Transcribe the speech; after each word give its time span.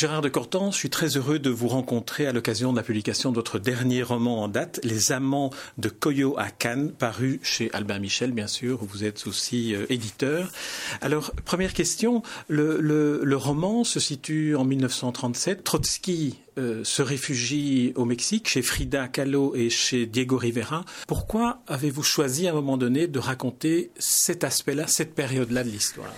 Gérard 0.00 0.22
de 0.22 0.30
Cortan, 0.30 0.70
je 0.70 0.78
suis 0.78 0.88
très 0.88 1.18
heureux 1.18 1.38
de 1.38 1.50
vous 1.50 1.68
rencontrer 1.68 2.26
à 2.26 2.32
l'occasion 2.32 2.72
de 2.72 2.76
la 2.78 2.82
publication 2.82 3.32
de 3.32 3.34
votre 3.34 3.58
dernier 3.58 4.02
roman 4.02 4.42
en 4.42 4.48
date, 4.48 4.80
Les 4.82 5.12
Amants 5.12 5.50
de 5.76 5.90
Koyo 5.90 6.38
à 6.38 6.48
Cannes, 6.48 6.90
paru 6.90 7.38
chez 7.42 7.68
Albin 7.74 7.98
Michel, 7.98 8.32
bien 8.32 8.46
sûr, 8.46 8.78
vous 8.80 9.04
êtes 9.04 9.26
aussi 9.26 9.74
euh, 9.74 9.84
éditeur. 9.90 10.50
Alors, 11.02 11.32
première 11.44 11.74
question, 11.74 12.22
le, 12.48 13.36
roman 13.36 13.84
se 13.84 14.00
situe 14.00 14.56
en 14.56 14.64
1937. 14.64 15.64
Trotsky 15.64 16.38
euh, 16.56 16.82
se 16.82 17.02
réfugie 17.02 17.92
au 17.94 18.06
Mexique, 18.06 18.48
chez 18.48 18.62
Frida 18.62 19.06
Kahlo 19.06 19.54
et 19.54 19.68
chez 19.68 20.06
Diego 20.06 20.38
Rivera. 20.38 20.86
Pourquoi 21.08 21.60
avez-vous 21.66 22.04
choisi 22.04 22.46
à 22.46 22.52
un 22.52 22.54
moment 22.54 22.78
donné 22.78 23.06
de 23.06 23.18
raconter 23.18 23.90
cet 23.98 24.44
aspect-là, 24.44 24.86
cette 24.86 25.14
période-là 25.14 25.62
de 25.62 25.68
l'histoire? 25.68 26.14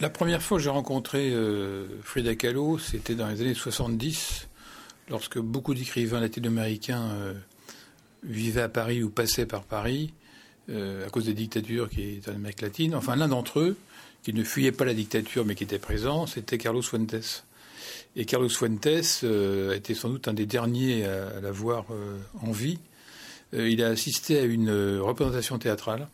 La 0.00 0.10
première 0.10 0.42
fois 0.42 0.58
que 0.58 0.64
j'ai 0.64 0.70
rencontré 0.70 1.30
euh, 1.32 1.86
Frida 2.02 2.34
Kahlo, 2.34 2.78
c'était 2.78 3.14
dans 3.14 3.28
les 3.28 3.40
années 3.40 3.54
70, 3.54 4.48
lorsque 5.10 5.38
beaucoup 5.38 5.74
d'écrivains 5.74 6.20
latino-américains 6.20 7.10
euh, 7.10 7.34
vivaient 8.22 8.62
à 8.62 8.68
Paris 8.68 9.02
ou 9.02 9.10
passaient 9.10 9.46
par 9.46 9.64
Paris 9.64 10.12
euh, 10.70 11.06
à 11.06 11.10
cause 11.10 11.24
des 11.24 11.34
dictatures 11.34 11.88
qui 11.90 12.16
étaient 12.16 12.30
en 12.30 12.34
Amérique 12.34 12.60
latine. 12.60 12.94
Enfin, 12.94 13.16
l'un 13.16 13.28
d'entre 13.28 13.60
eux, 13.60 13.76
qui 14.22 14.32
ne 14.32 14.44
fuyait 14.44 14.72
pas 14.72 14.84
la 14.84 14.94
dictature 14.94 15.44
mais 15.44 15.54
qui 15.54 15.64
était 15.64 15.78
présent, 15.78 16.26
c'était 16.26 16.58
Carlos 16.58 16.82
Fuentes. 16.82 17.44
Et 18.14 18.24
Carlos 18.24 18.48
Fuentes 18.48 18.86
a 18.86 19.74
été 19.74 19.94
sans 19.94 20.10
doute 20.10 20.28
un 20.28 20.34
des 20.34 20.46
derniers 20.46 21.04
à, 21.06 21.40
la 21.40 21.52
voir 21.52 21.86
en 22.42 22.50
vie. 22.50 22.78
il 23.52 23.82
a 23.82 23.88
assisté 23.88 24.38
à 24.38 24.42
une 24.42 24.98
représentation 24.98 25.58
théâtrale 25.58 26.08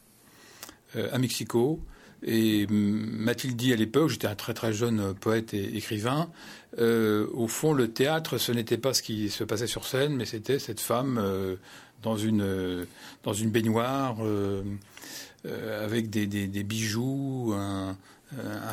à 0.94 1.18
Mexico 1.18 1.80
et 2.26 2.66
m'a-t-il 2.68 3.54
dit 3.54 3.72
à 3.72 3.76
l'époque, 3.76 4.08
j'étais 4.08 4.26
un 4.26 4.34
très 4.34 4.54
très 4.54 4.72
jeune 4.72 5.14
poète 5.14 5.52
et 5.52 5.76
écrivain, 5.76 6.30
euh, 6.78 7.26
au 7.32 7.46
fond, 7.46 7.72
le 7.72 7.88
théâtre, 7.88 8.38
ce 8.38 8.50
n'était 8.52 8.78
pas 8.78 8.94
ce 8.94 9.02
qui 9.02 9.28
se 9.30 9.44
passait 9.44 9.66
sur 9.66 9.86
scène, 9.86 10.16
mais 10.16 10.24
c'était 10.24 10.58
cette 10.58 10.80
femme 10.80 11.18
euh, 11.22 11.56
dans, 12.02 12.16
une, 12.16 12.86
dans 13.22 13.32
une 13.32 13.50
baignoire, 13.50 14.16
euh, 14.22 14.62
avec 15.82 16.10
des, 16.10 16.26
bijoux, 16.64 17.54
un, 17.54 17.96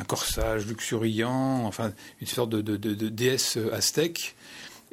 corsage 0.07 0.65
luxuriant, 0.65 1.65
enfin 1.65 1.91
une 2.21 2.27
sorte 2.27 2.49
de, 2.49 2.61
de 2.61 3.09
déesse 3.09 3.57
aztèque. 3.71 4.35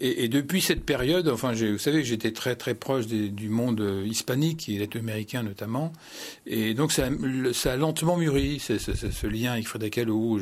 Et, 0.01 0.29
depuis 0.29 0.61
cette 0.61 0.85
période, 0.85 1.29
enfin, 1.29 1.53
vous 1.53 1.79
savez, 1.79 2.05
j'étais 2.05 2.31
très 2.31 2.55
très 2.55 2.75
proche 2.75 3.07
du 3.07 3.49
monde 3.49 4.05
hispanique 4.07 4.69
et 4.69 4.89
américain 4.95 5.43
notamment, 5.43 5.93
et 6.47 6.73
donc 6.75 6.93
ça, 6.93 7.09
ça 7.53 7.73
a 7.73 7.77
lentement 7.77 8.17
mûri, 8.17 8.61
ce 8.61 9.27
lien 9.27 9.53
avec 9.53 9.67
Frida 9.67 9.91
Kahlo. 9.91 10.39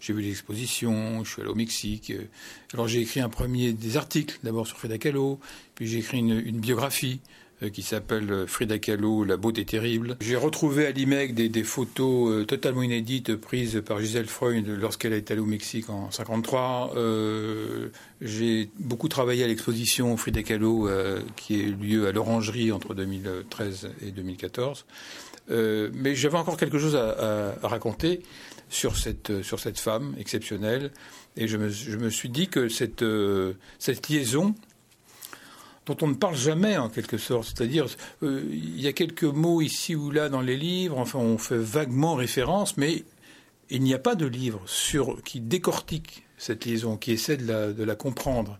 J'ai 0.00 0.12
vu 0.12 0.22
l'exposition, 0.22 1.22
je 1.22 1.30
suis 1.30 1.42
allé 1.42 1.50
au 1.50 1.54
Mexique. 1.54 2.12
Alors 2.74 2.88
j'ai 2.88 3.00
écrit 3.00 3.20
un 3.20 3.28
premier 3.28 3.72
des 3.72 3.96
articles, 3.96 4.40
d'abord 4.42 4.66
sur 4.66 4.76
Frida 4.76 4.98
Kahlo, 4.98 5.38
puis 5.76 5.86
j'ai 5.86 5.98
écrit 5.98 6.18
une 6.18 6.58
biographie 6.58 7.20
euh, 7.24 7.45
qui 7.72 7.82
s'appelle 7.82 8.30
euh, 8.30 8.46
Frida 8.46 8.78
Kahlo, 8.78 9.24
La 9.24 9.36
beauté 9.36 9.64
terrible. 9.64 10.16
J'ai 10.20 10.36
retrouvé 10.36 10.86
à 10.86 10.90
l'IMEC 10.90 11.34
des, 11.34 11.64
photos 11.64 12.30
euh, 12.30 12.44
totalement 12.44 12.82
inédites 12.82 13.34
prises 13.34 13.82
par 13.84 13.98
Gisèle 14.00 14.26
Freud 14.26 14.66
lorsqu'elle 14.66 15.14
est 15.14 15.30
allée 15.30 15.40
au 15.40 15.46
Mexique 15.46 15.88
en 15.88 16.10
53. 16.10 16.92
j'ai 18.20 18.70
beaucoup 18.78 19.08
travaillé 19.08 19.44
à 19.44 19.46
l'exposition 19.46 20.16
Frida 20.16 20.42
Kahlo 20.42 20.88
qui 21.36 21.54
a 21.54 21.58
eu 21.58 21.72
lieu 21.74 22.06
à 22.06 22.12
l'Orangerie 22.12 22.72
entre 22.72 22.94
2013 22.94 23.90
et 24.02 24.10
2014. 24.10 24.84
mais 25.48 26.14
j'avais 26.14 26.38
encore 26.38 26.56
quelque 26.56 26.78
chose 26.78 26.96
à, 26.96 27.54
raconter 27.62 28.22
sur 28.68 28.96
cette, 28.96 29.42
sur 29.42 29.60
cette 29.60 29.78
femme 29.78 30.14
exceptionnelle. 30.18 30.92
Et 31.36 31.48
je 31.48 31.56
me, 31.56 31.68
je 31.68 31.96
me 31.96 32.10
suis 32.10 32.28
dit 32.28 32.48
que 32.48 32.68
cette, 32.68 33.04
cette 33.78 34.08
liaison 34.08 34.54
dont 35.86 35.96
on 36.02 36.08
ne 36.08 36.14
parle 36.14 36.36
jamais 36.36 36.76
en 36.76 36.88
quelque 36.88 37.16
sorte. 37.16 37.46
C'est-à-dire, 37.46 37.86
euh, 38.22 38.42
il 38.50 38.80
y 38.80 38.88
a 38.88 38.92
quelques 38.92 39.24
mots 39.24 39.60
ici 39.60 39.94
ou 39.94 40.10
là 40.10 40.28
dans 40.28 40.40
les 40.40 40.56
livres, 40.56 40.98
enfin 40.98 41.18
on 41.18 41.38
fait 41.38 41.58
vaguement 41.58 42.14
référence, 42.14 42.76
mais 42.76 43.04
il 43.70 43.82
n'y 43.82 43.94
a 43.94 43.98
pas 43.98 44.14
de 44.14 44.26
livre 44.26 44.62
sur, 44.66 45.22
qui 45.22 45.40
décortique 45.40 46.24
cette 46.38 46.64
liaison, 46.64 46.96
qui 46.96 47.12
essaie 47.12 47.36
de 47.36 47.82
la, 47.82 47.94
comprendre. 47.94 48.58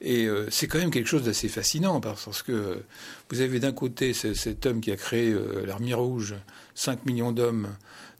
Et 0.00 0.26
euh, 0.26 0.46
c'est 0.50 0.68
quand 0.68 0.78
même 0.78 0.90
quelque 0.90 1.08
chose 1.08 1.24
d'assez 1.24 1.48
fascinant 1.48 2.00
parce 2.00 2.42
que 2.42 2.82
vous 3.30 3.40
avez 3.40 3.60
d'un 3.60 3.72
côté 3.72 4.12
cet 4.12 4.64
homme 4.64 4.80
qui 4.80 4.92
a 4.92 4.96
créé 4.96 5.30
euh, 5.30 5.66
l'armée 5.66 5.94
rouge, 5.94 6.36
5 6.74 7.04
millions 7.04 7.32
d'hommes, 7.32 7.68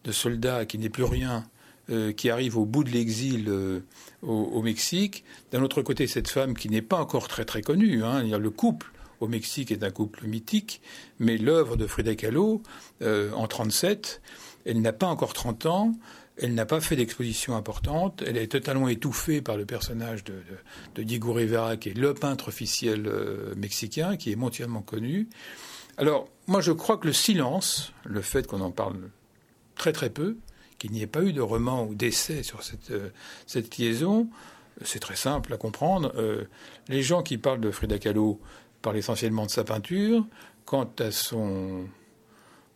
de 0.03 0.11
soldats, 0.11 0.65
qui 0.65 0.77
n'est 0.77 0.89
plus 0.89 1.03
rien, 1.03 1.45
euh, 1.91 2.11
qui 2.11 2.29
arrive 2.29 2.55
au 2.57 2.65
bout 2.65 2.83
de 2.83 2.91
l'exil 2.91 3.45
euh, 3.47 3.79
au, 4.21 4.61
Mexique. 4.61 5.23
D'un 5.51 5.63
autre 5.63 5.81
côté, 5.81 6.05
cette 6.05 6.27
femme 6.27 6.53
qui 6.55 6.69
n'est 6.69 6.83
pas 6.83 6.97
encore 6.97 7.27
très 7.27 7.45
très 7.45 7.63
connue. 7.63 8.03
Hein, 8.03 8.37
le 8.37 8.49
couple 8.51 8.91
au 9.19 9.27
Mexique 9.27 9.71
est 9.71 9.83
un 9.83 9.89
couple 9.89 10.27
mythique, 10.27 10.81
mais 11.17 11.37
l'œuvre 11.37 11.77
de 11.77 11.87
Frida 11.87 12.13
Kahlo, 12.13 12.61
euh, 13.01 13.31
en 13.31 13.47
37, 13.47 14.21
elle 14.65 14.81
n'a 14.81 14.93
pas 14.93 15.07
encore 15.07 15.33
30 15.33 15.65
ans. 15.65 15.93
Elle 16.37 16.53
n'a 16.53 16.67
pas 16.67 16.79
fait 16.79 16.95
d'exposition 16.95 17.55
importante. 17.55 18.23
Elle 18.25 18.37
est 18.37 18.51
totalement 18.51 18.87
étouffée 18.87 19.41
par 19.41 19.57
le 19.57 19.65
personnage 19.65 20.23
de, 20.23 21.03
Diego 21.03 21.33
Rivera, 21.33 21.75
qui 21.75 21.89
est 21.89 21.97
le 21.97 22.13
peintre 22.13 22.49
officiel 22.49 23.11
mexicain, 23.57 24.15
qui 24.15 24.31
est 24.31 24.37
mondialement 24.37 24.81
connu. 24.81 25.27
Alors, 25.97 26.29
moi, 26.47 26.61
je 26.61 26.71
crois 26.71 26.97
que 26.97 27.07
le 27.07 27.13
silence, 27.13 27.91
le 28.05 28.21
fait 28.21 28.47
qu'on 28.47 28.61
en 28.61 28.71
parle 28.71 29.09
très 29.75 29.91
très 29.91 30.09
peu, 30.09 30.37
qu'il 30.79 30.91
n'y 30.91 31.03
ait 31.03 31.07
pas 31.07 31.21
eu 31.21 31.33
de 31.33 31.41
roman 31.41 31.85
ou 31.85 31.93
d'essai 31.93 32.41
sur 32.41 32.63
cette, 32.63 32.89
euh, 32.89 33.09
cette 33.45 33.77
liaison, 33.77 34.27
c'est 34.83 34.99
très 34.99 35.17
simple 35.17 35.53
à 35.53 35.57
comprendre. 35.57 36.11
Euh, 36.15 36.45
les 36.87 37.03
gens 37.03 37.21
qui 37.21 37.37
parlent 37.37 37.59
de 37.59 37.69
Frida 37.69 37.99
Kahlo 37.99 38.39
parlent 38.81 38.97
essentiellement 38.97 39.45
de 39.45 39.51
sa 39.51 39.63
peinture. 39.63 40.25
Quant 40.65 40.89
à 40.99 41.11
son, 41.11 41.85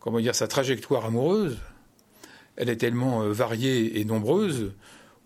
comment 0.00 0.20
dire, 0.20 0.34
sa 0.34 0.46
trajectoire 0.46 1.06
amoureuse, 1.06 1.58
elle 2.56 2.68
est 2.68 2.76
tellement 2.76 3.22
euh, 3.22 3.32
variée 3.32 3.98
et 3.98 4.04
nombreuse, 4.04 4.72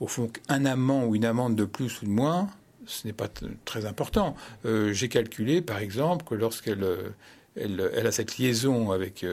au 0.00 0.06
fond 0.06 0.28
qu'un 0.28 0.64
amant 0.64 1.04
ou 1.04 1.16
une 1.16 1.24
amante 1.24 1.56
de 1.56 1.64
plus 1.64 2.00
ou 2.02 2.06
de 2.06 2.10
moins, 2.10 2.48
ce 2.86 3.06
n'est 3.06 3.12
pas 3.12 3.28
très 3.66 3.84
important. 3.84 4.34
J'ai 4.64 5.10
calculé, 5.10 5.60
par 5.60 5.78
exemple, 5.78 6.24
que 6.24 6.34
lorsqu'elle 6.34 6.86
elle, 7.54 8.06
a 8.06 8.12
cette 8.12 8.38
liaison 8.38 8.92
avec 8.92 9.26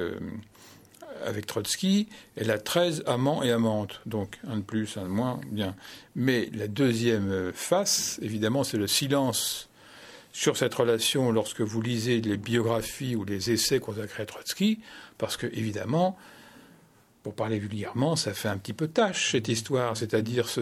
avec 1.24 1.46
Trotsky, 1.46 2.08
elle 2.36 2.52
a 2.52 2.58
13 2.58 3.04
amants 3.06 3.44
et 3.44 3.52
amantes, 3.52 4.02
donc 4.06 4.40
un 4.48 4.58
de 4.58 4.62
plus, 4.62 4.98
un 4.98 5.04
de 5.04 5.08
moins, 5.08 5.40
bien. 5.52 5.76
Mais 6.16 6.50
la 6.54 6.68
deuxième 6.68 7.52
face, 7.54 8.20
évidemment, 8.22 8.64
c'est 8.64 8.78
le 8.78 8.88
silence 8.88 9.70
sur 10.32 10.58
cette 10.58 10.74
relation 10.74 11.32
lorsque 11.32 11.62
vous 11.62 11.82
lisez 11.82 12.20
les 12.20 12.36
biographies 12.36 13.16
ou 13.16 13.24
les 13.24 13.52
essais 13.52 13.80
consacrés 13.80 14.24
à 14.24 14.26
Trotsky, 14.26 14.80
parce 15.18 15.38
que, 15.38 15.48
évidemment, 15.48 16.18
pour 17.26 17.34
parler 17.34 17.58
vulgairement, 17.58 18.16
ça 18.16 18.36
fait 18.36 18.50
un 18.50 18.58
petit 18.60 18.74
peu 18.74 18.88
tâche 18.88 19.32
cette 19.32 19.48
histoire, 19.48 19.98
c'est-à-dire 19.98 20.48
ce, 20.48 20.62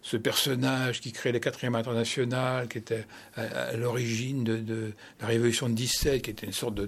ce, 0.00 0.16
personnage 0.16 1.02
qui 1.02 1.12
crée 1.12 1.30
la 1.30 1.40
quatrième 1.40 1.74
internationale, 1.74 2.68
qui 2.68 2.78
était 2.78 3.04
à, 3.36 3.76
l'origine 3.76 4.42
de, 4.42 4.94
la 5.20 5.26
révolution 5.26 5.68
de 5.68 5.74
17, 5.74 6.22
qui 6.22 6.30
était 6.30 6.46
une 6.46 6.54
sorte 6.54 6.74
de, 6.74 6.86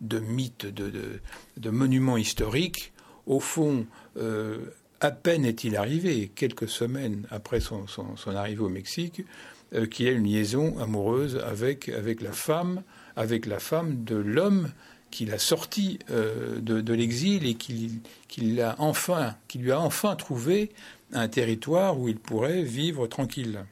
de, 0.00 0.18
mythe, 0.20 0.64
de, 0.64 1.70
monument 1.70 2.16
historique. 2.16 2.94
Au 3.26 3.40
fond, 3.40 3.86
euh, 4.16 4.56
à 5.02 5.10
peine 5.10 5.44
est-il 5.44 5.76
arrivé, 5.76 6.32
quelques 6.34 6.70
semaines 6.70 7.26
après 7.30 7.60
son, 7.60 7.86
son, 7.88 8.34
arrivée 8.34 8.62
au 8.62 8.70
Mexique, 8.70 9.22
euh, 9.74 9.84
qu'il 9.84 10.08
a 10.08 10.12
une 10.12 10.24
liaison 10.24 10.78
amoureuse 10.78 11.36
avec, 11.46 11.90
avec 11.90 12.22
la 12.22 12.32
femme, 12.32 12.84
avec 13.16 13.44
la 13.44 13.58
femme 13.58 14.02
de 14.02 14.16
l'homme 14.16 14.70
qui 15.10 15.26
l'a 15.26 15.38
sorti 15.38 15.98
euh, 16.10 16.60
de, 16.60 16.94
l'exil 16.94 17.46
et 17.46 17.54
qui, 17.54 18.00
l'a 18.38 18.76
enfin, 18.78 19.34
lui 19.54 19.72
a 19.72 19.80
enfin 19.80 20.16
trouvé 20.16 20.70
un 21.12 21.28
territoire 21.28 21.98
où 21.98 22.08
il 22.08 22.18
pourrait 22.18 22.62
vivre 22.62 23.06
tranquille. 23.06 23.64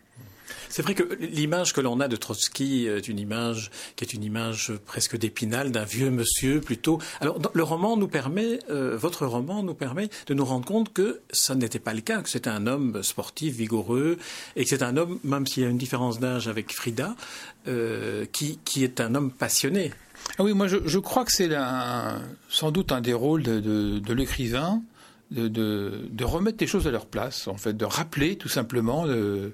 C'est 0.68 0.82
vrai 0.82 0.94
que 0.94 1.14
l'image 1.14 1.72
que 1.72 1.80
l'on 1.80 2.00
a 2.00 2.08
de 2.08 2.16
Trotsky 2.16 2.86
est 2.86 3.08
une 3.08 3.18
image 3.18 3.70
qui 3.96 4.04
est 4.04 4.12
une 4.12 4.24
image 4.24 4.72
presque 4.86 5.16
d'épinal 5.16 5.70
d'un 5.70 5.84
vieux 5.84 6.10
monsieur 6.10 6.60
plutôt. 6.60 6.98
Alors 7.20 7.38
le 7.52 7.62
roman 7.62 7.96
nous 7.96 8.08
permet, 8.08 8.58
euh, 8.70 8.96
votre 8.96 9.26
roman 9.26 9.62
nous 9.62 9.74
permet 9.74 10.08
de 10.26 10.34
nous 10.34 10.44
rendre 10.44 10.66
compte 10.66 10.92
que 10.92 11.20
ça 11.30 11.54
n'était 11.54 11.78
pas 11.78 11.94
le 11.94 12.00
cas, 12.00 12.22
que 12.22 12.28
c'était 12.28 12.50
un 12.50 12.66
homme 12.66 13.02
sportif, 13.02 13.54
vigoureux, 13.54 14.18
et 14.56 14.64
que 14.64 14.70
c'est 14.70 14.82
un 14.82 14.96
homme, 14.96 15.18
même 15.24 15.46
s'il 15.46 15.62
y 15.62 15.66
a 15.66 15.70
une 15.70 15.78
différence 15.78 16.20
d'âge 16.20 16.48
avec 16.48 16.72
Frida, 16.72 17.14
euh, 17.66 18.24
qui 18.32 18.58
est 18.84 19.00
un 19.00 19.14
homme 19.14 19.30
passionné. 19.30 19.92
Ah 20.36 20.44
oui, 20.44 20.52
moi 20.52 20.66
je, 20.68 20.98
crois 20.98 21.24
que 21.24 21.32
c'est 21.32 21.50
sans 22.48 22.70
doute 22.70 22.92
un 22.92 23.00
des 23.00 23.12
rôles 23.12 23.42
de, 23.42 24.12
l'écrivain 24.12 24.82
de, 25.30 26.24
remettre 26.24 26.58
les 26.60 26.66
choses 26.66 26.86
à 26.86 26.90
leur 26.90 27.06
place, 27.06 27.48
en 27.48 27.56
fait, 27.56 27.76
de 27.76 27.84
rappeler 27.84 28.36
tout 28.36 28.48
simplement 28.48 29.04
euh, 29.06 29.52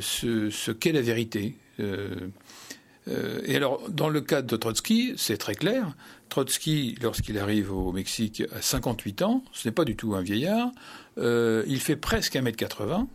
ce, 0.00 0.70
qu'est 0.70 0.92
la 0.92 1.02
vérité. 1.02 1.56
Euh, 1.80 2.30
et 3.44 3.56
alors, 3.56 3.82
dans 3.90 4.08
le 4.08 4.22
cas 4.22 4.40
de 4.40 4.56
Trotsky, 4.56 5.12
c'est 5.18 5.36
très 5.36 5.54
clair. 5.54 5.94
Trotsky, 6.30 6.96
lorsqu'il 7.02 7.38
arrive 7.38 7.70
au 7.70 7.92
Mexique 7.92 8.42
à 8.54 8.62
58 8.62 9.22
ans, 9.22 9.44
ce 9.52 9.68
n'est 9.68 9.72
pas 9.72 9.84
du 9.84 9.94
tout 9.94 10.14
un 10.14 10.22
vieillard, 10.22 10.70
il 11.18 11.80
fait 11.80 11.96
presque 11.96 12.34
1m80. 12.34 13.06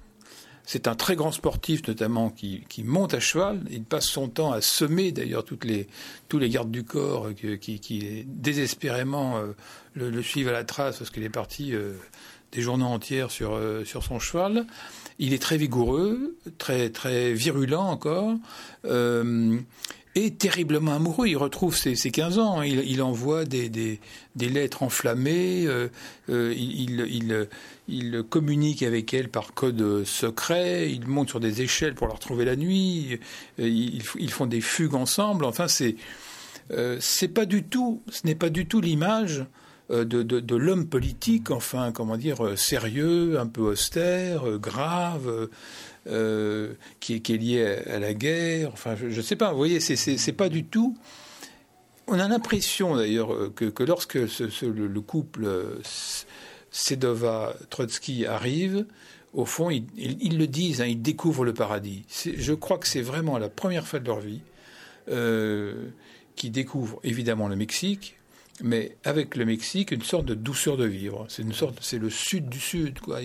C'est 0.71 0.87
un 0.87 0.93
très 0.93 1.15
grand 1.15 1.31
sportif, 1.31 1.87
notamment, 1.87 2.29
qui, 2.29 2.63
monte 2.83 3.15
à 3.15 3.19
cheval. 3.19 3.63
Il 3.71 3.83
passe 3.83 4.05
son 4.05 4.27
temps 4.27 4.51
à 4.51 4.61
semer, 4.61 5.11
d'ailleurs, 5.11 5.43
tous 5.43 5.57
les 6.37 6.49
gardes 6.49 6.69
du 6.69 6.83
corps 6.83 7.29
qui, 7.59 7.79
qui 7.79 8.23
désespérément 8.27 9.41
le, 9.95 10.21
suivent 10.21 10.49
à 10.49 10.51
la 10.51 10.63
trace 10.63 10.99
parce 10.99 11.09
qu'il 11.09 11.23
est 11.23 11.29
parti 11.29 11.73
des 12.51 12.61
journées 12.61 12.83
entières 12.83 13.31
sur, 13.31 13.53
euh, 13.53 13.83
son 13.85 14.19
cheval. 14.19 14.65
Il 15.19 15.33
est 15.33 15.41
très 15.41 15.57
vigoureux, 15.57 16.37
très, 16.57 16.89
très 16.89 17.33
virulent 17.33 17.81
encore. 17.81 18.35
Euh, 18.85 19.57
et 20.15 20.31
terriblement 20.31 20.95
amoureux. 20.95 21.27
Il 21.27 21.37
retrouve 21.37 21.75
ses, 21.75 21.95
ses 21.95 22.11
15 22.11 22.39
ans. 22.39 22.61
Il, 22.61 23.01
envoie 23.01 23.45
des, 23.45 23.99
lettres 24.37 24.83
enflammées. 24.83 25.65
Euh, 25.67 25.89
euh 26.29 26.53
il, 27.87 28.23
communique 28.29 28.83
avec 28.83 29.13
elle 29.13 29.29
par 29.29 29.53
code 29.53 30.03
secret. 30.05 30.91
Il 30.91 31.07
monte 31.07 31.29
sur 31.29 31.39
des 31.39 31.61
échelles 31.61 31.95
pour 31.95 32.07
la 32.07 32.13
retrouver 32.13 32.45
la 32.45 32.55
nuit. 32.55 33.19
Euh, 33.59 33.67
ils, 33.67 34.31
font 34.31 34.45
des 34.45 34.61
fugues 34.61 34.95
ensemble. 34.95 35.45
Enfin, 35.45 35.67
c'est 35.67 35.95
c'est 36.99 37.29
pas 37.29 37.45
du 37.45 37.63
tout. 37.63 38.03
Ce 38.09 38.27
n'est 38.27 38.35
pas 38.35 38.49
du 38.49 38.67
tout 38.67 38.79
l'image 38.79 39.45
euh, 39.91 40.05
de, 40.05 40.55
l'homme 40.55 40.87
politique, 40.87 41.49
enfin, 41.49 41.91
comment 41.91 42.15
dire, 42.15 42.45
euh, 42.45 42.55
sérieux, 42.55 43.39
un 43.39 43.47
peu 43.47 43.61
austère, 43.61 44.47
euh, 44.47 44.59
grave, 44.59 45.49
qui, 46.99 47.13
est 47.15 47.29
lié 47.29 47.65
à, 47.87 47.97
la 47.97 48.13
guerre. 48.13 48.71
Enfin, 48.73 48.95
je 48.95 49.07
ne 49.07 49.21
sais 49.21 49.35
pas. 49.35 49.51
Vous 49.51 49.57
voyez, 49.57 49.79
c'est 49.79 50.33
pas 50.33 50.49
du 50.49 50.63
tout. 50.63 50.95
On 52.07 52.19
a 52.19 52.27
l'impression 52.27 52.95
d'ailleurs 52.95 53.53
que, 53.55 53.83
lorsque 53.83 54.15
le, 54.15 55.01
couple 55.01 55.47
Sedova-Trotsky 56.71 58.25
arrive, 58.25 58.85
au 59.33 59.45
fond, 59.45 59.69
ils, 59.69 60.37
le 60.37 60.47
disent, 60.47 60.81
hein, 60.81 60.87
ils 60.87 61.01
découvrent 61.01 61.45
le 61.45 61.53
paradis. 61.53 62.05
Je 62.09 62.53
crois 62.53 62.79
que 62.79 62.87
c'est 62.87 63.01
vraiment 63.01 63.37
la 63.37 63.49
première 63.49 63.87
fois 63.87 63.99
de 63.99 64.07
leur 64.07 64.19
vie 64.19 64.41
qu'ils 66.35 66.51
découvrent 66.51 66.99
évidemment 67.03 67.47
le 67.47 67.55
Mexique, 67.55 68.18
mais 68.63 68.97
avec 69.03 69.35
le 69.35 69.45
Mexique, 69.45 69.91
une 69.91 70.01
sorte 70.01 70.25
de 70.25 70.33
douceur 70.33 70.77
de 70.77 70.85
vivre. 70.85 71.25
C'est 71.29 71.41
une 71.43 71.53
sorte, 71.53 71.77
c'est 71.81 71.97
le 71.97 72.09
sud 72.09 72.49
du 72.49 72.59
sud, 72.59 72.99
quoi. 72.99 73.19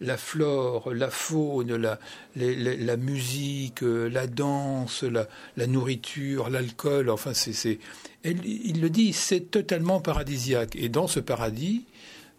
La 0.00 0.16
flore, 0.16 0.92
la 0.92 1.10
faune, 1.10 1.76
la, 1.76 1.98
la, 2.36 2.96
musique, 2.96 3.80
la 3.82 4.26
danse, 4.26 5.02
la, 5.02 5.28
la 5.56 5.66
nourriture, 5.66 6.50
l'alcool. 6.50 7.10
Enfin, 7.10 7.32
c'est, 7.34 7.78
il 8.24 8.80
le 8.80 8.90
dit, 8.90 9.12
c'est 9.12 9.50
totalement 9.50 10.00
paradisiaque. 10.00 10.76
Et 10.76 10.88
dans 10.88 11.06
ce 11.06 11.20
paradis, 11.20 11.84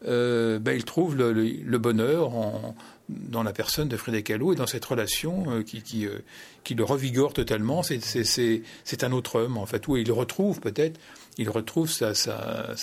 euh, 0.08 0.60
ben, 0.60 0.74
il 0.74 0.84
trouve 0.84 1.16
le, 1.16 1.32
le, 1.32 1.78
bonheur 1.78 2.36
en, 2.36 2.76
dans 3.10 3.44
la 3.44 3.54
personne 3.54 3.88
de 3.88 3.98
Frédéric 3.98 4.28
Kahlo 4.28 4.54
et 4.54 4.56
dans 4.56 4.68
cette 4.68 4.86
relation 4.86 5.46
euh, 5.48 5.64
qui, 5.64 5.82
qui, 5.82 6.08
euh, 6.08 6.20
qui, 6.64 6.74
le 6.74 6.84
revigore 6.84 7.34
totalement. 7.34 7.84
C'est, 7.84 9.04
un 9.04 9.12
autre 9.12 9.40
homme, 9.40 9.58
en 9.58 9.66
fait, 9.66 9.88
où 9.88 9.98
il 9.98 10.12
retrouve 10.12 10.60
peut-être 10.60 11.00
il 11.38 11.50
retrouve 11.50 11.90
sa, 11.90 12.14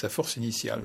force 0.08 0.36
initiale. 0.36 0.82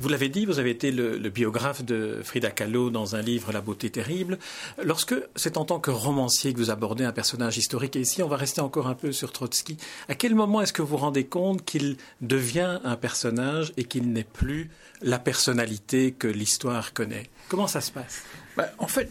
Vous 0.00 0.08
l'avez 0.08 0.28
dit, 0.28 0.46
vous 0.46 0.58
avez 0.58 0.70
été 0.70 0.90
le, 0.90 1.18
biographe 1.28 1.84
de 1.84 2.20
Frida 2.22 2.50
Kahlo 2.50 2.90
dans 2.90 3.16
un 3.16 3.22
livre 3.22 3.52
La 3.52 3.60
beauté 3.60 3.90
terrible. 3.90 4.38
Lorsque 4.82 5.14
c'est 5.36 5.56
en 5.56 5.64
tant 5.64 5.80
que 5.80 5.90
romancier 5.90 6.52
que 6.52 6.58
vous 6.58 6.70
abordez 6.70 7.04
un 7.04 7.12
personnage 7.12 7.58
historique, 7.58 7.96
et 7.96 8.00
ici 8.00 8.22
on 8.22 8.28
va 8.28 8.36
rester 8.36 8.60
encore 8.60 8.86
un 8.86 8.94
peu 8.94 9.12
sur 9.12 9.32
Trotsky, 9.32 9.76
à 10.08 10.14
quel 10.14 10.34
moment 10.34 10.60
est-ce 10.60 10.72
que 10.72 10.82
vous 10.82 10.88
vous 10.88 10.96
rendez 10.96 11.24
compte 11.24 11.64
qu'il 11.64 11.96
devient 12.20 12.78
un 12.84 12.96
personnage 12.96 13.72
et 13.76 13.84
qu'il 13.84 14.12
n'est 14.12 14.24
plus 14.24 14.70
la 15.02 15.18
personnalité 15.18 16.12
que 16.12 16.28
l'histoire 16.28 16.92
connaît? 16.92 17.30
Comment 17.48 17.66
ça 17.66 17.80
se 17.80 17.90
passe? 17.90 18.22
Ben, 18.56 18.68
En 18.78 18.86
fait, 18.86 19.10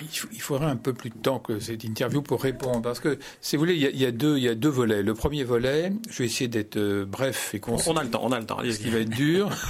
il 0.00 0.40
faudrait 0.40 0.66
un 0.66 0.76
peu 0.76 0.92
plus 0.92 1.10
de 1.10 1.16
temps 1.16 1.38
que 1.38 1.58
cette 1.58 1.84
interview 1.84 2.22
pour 2.22 2.42
répondre, 2.42 2.82
parce 2.82 3.00
que, 3.00 3.18
si 3.40 3.56
vous 3.56 3.60
voulez, 3.60 3.74
il 3.74 3.98
y 3.98 4.06
a, 4.06 4.10
deux, 4.10 4.36
il 4.36 4.44
y 4.44 4.48
a 4.48 4.54
deux 4.54 4.68
volets. 4.68 5.02
Le 5.02 5.14
premier 5.14 5.44
volet, 5.44 5.92
je 6.08 6.18
vais 6.18 6.26
essayer 6.26 6.48
d'être 6.48 6.76
euh, 6.76 7.04
bref 7.04 7.54
et 7.54 7.60
concis. 7.60 7.88
On 7.88 7.96
a 7.96 8.04
le 8.04 8.10
temps, 8.10 8.20
on 8.22 8.32
a 8.32 8.38
le 8.38 8.46
temps. 8.46 8.58
Ce 8.62 8.78
qui 8.78 8.90
va 8.90 8.98
être 8.98 9.10
dur. 9.10 9.50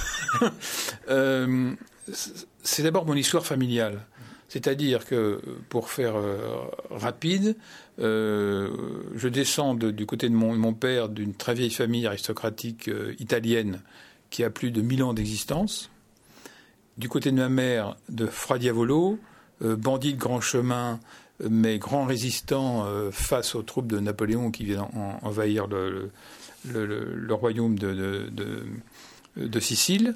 Euh, 1.09 1.73
c'est 2.63 2.83
d'abord 2.83 3.05
mon 3.05 3.15
histoire 3.15 3.45
familiale. 3.45 4.05
C'est-à-dire 4.47 5.05
que, 5.05 5.41
pour 5.67 5.89
faire 5.89 6.15
euh, 6.15 6.39
rapide, 6.89 7.57
je 7.97 9.27
descends 9.27 9.75
du 9.75 10.05
côté 10.05 10.29
de 10.29 10.33
mon, 10.33 10.55
mon 10.55 10.73
père 10.73 11.09
d'une 11.09 11.33
très 11.33 11.53
vieille 11.53 11.69
famille 11.69 12.07
aristocratique 12.07 12.89
italienne 13.19 13.81
qui 14.29 14.43
a 14.43 14.49
plus 14.49 14.71
de 14.71 14.81
1000 14.81 15.03
ans 15.03 15.13
d'existence. 15.13 15.91
Du 16.97 17.09
côté 17.09 17.31
de 17.31 17.35
ma 17.35 17.49
mère, 17.49 17.97
de 18.09 18.25
Fra 18.25 18.57
Diavolo, 18.57 19.19
euh, 19.63 19.75
bandit 19.75 20.13
de 20.13 20.19
grand 20.19 20.41
chemin, 20.41 20.99
mais 21.49 21.77
grand 21.77 22.05
résistant 22.05 22.85
euh, 22.85 23.11
face 23.11 23.55
aux 23.55 23.61
troupes 23.61 23.87
de 23.87 23.99
Napoléon 23.99 24.51
qui 24.51 24.65
viennent 24.65 24.85
envahir 25.21 25.67
le, 25.67 26.11
royaume 27.33 27.77
de, 27.77 28.29
de, 29.37 29.59
Sicile. 29.59 30.15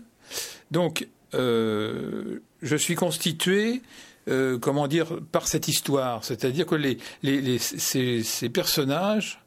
Donc, 0.72 1.08
euh, 1.34 2.40
je 2.62 2.76
suis 2.76 2.96
constitué, 2.96 3.82
comment 4.62 4.88
dire, 4.88 5.20
par 5.32 5.48
cette 5.48 5.68
histoire. 5.68 6.24
C'est-à-dire 6.24 6.66
que 6.66 6.76
les, 6.76 7.58
ces, 7.60 8.50
personnages 8.50 9.40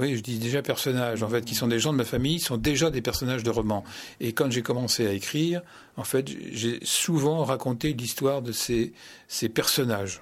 oui, 0.00 0.16
je 0.16 0.22
dis 0.22 0.38
déjà 0.38 0.62
personnages, 0.62 1.22
en 1.22 1.28
fait, 1.28 1.44
qui 1.44 1.54
sont 1.54 1.68
des 1.68 1.78
gens 1.78 1.92
de 1.92 1.98
ma 1.98 2.04
famille, 2.04 2.40
sont 2.40 2.56
déjà 2.56 2.90
des 2.90 3.02
personnages 3.02 3.42
de 3.42 3.50
romans. 3.50 3.84
Et 4.20 4.32
quand 4.32 4.50
j'ai 4.50 4.62
commencé 4.62 5.06
à 5.06 5.12
écrire, 5.12 5.62
en 5.96 6.04
fait, 6.04 6.28
j'ai 6.52 6.80
souvent 6.82 7.44
raconté 7.44 7.92
l'histoire 7.92 8.42
de 8.42 8.52
ces, 8.52 8.92
ces 9.28 9.48
personnages. 9.48 10.20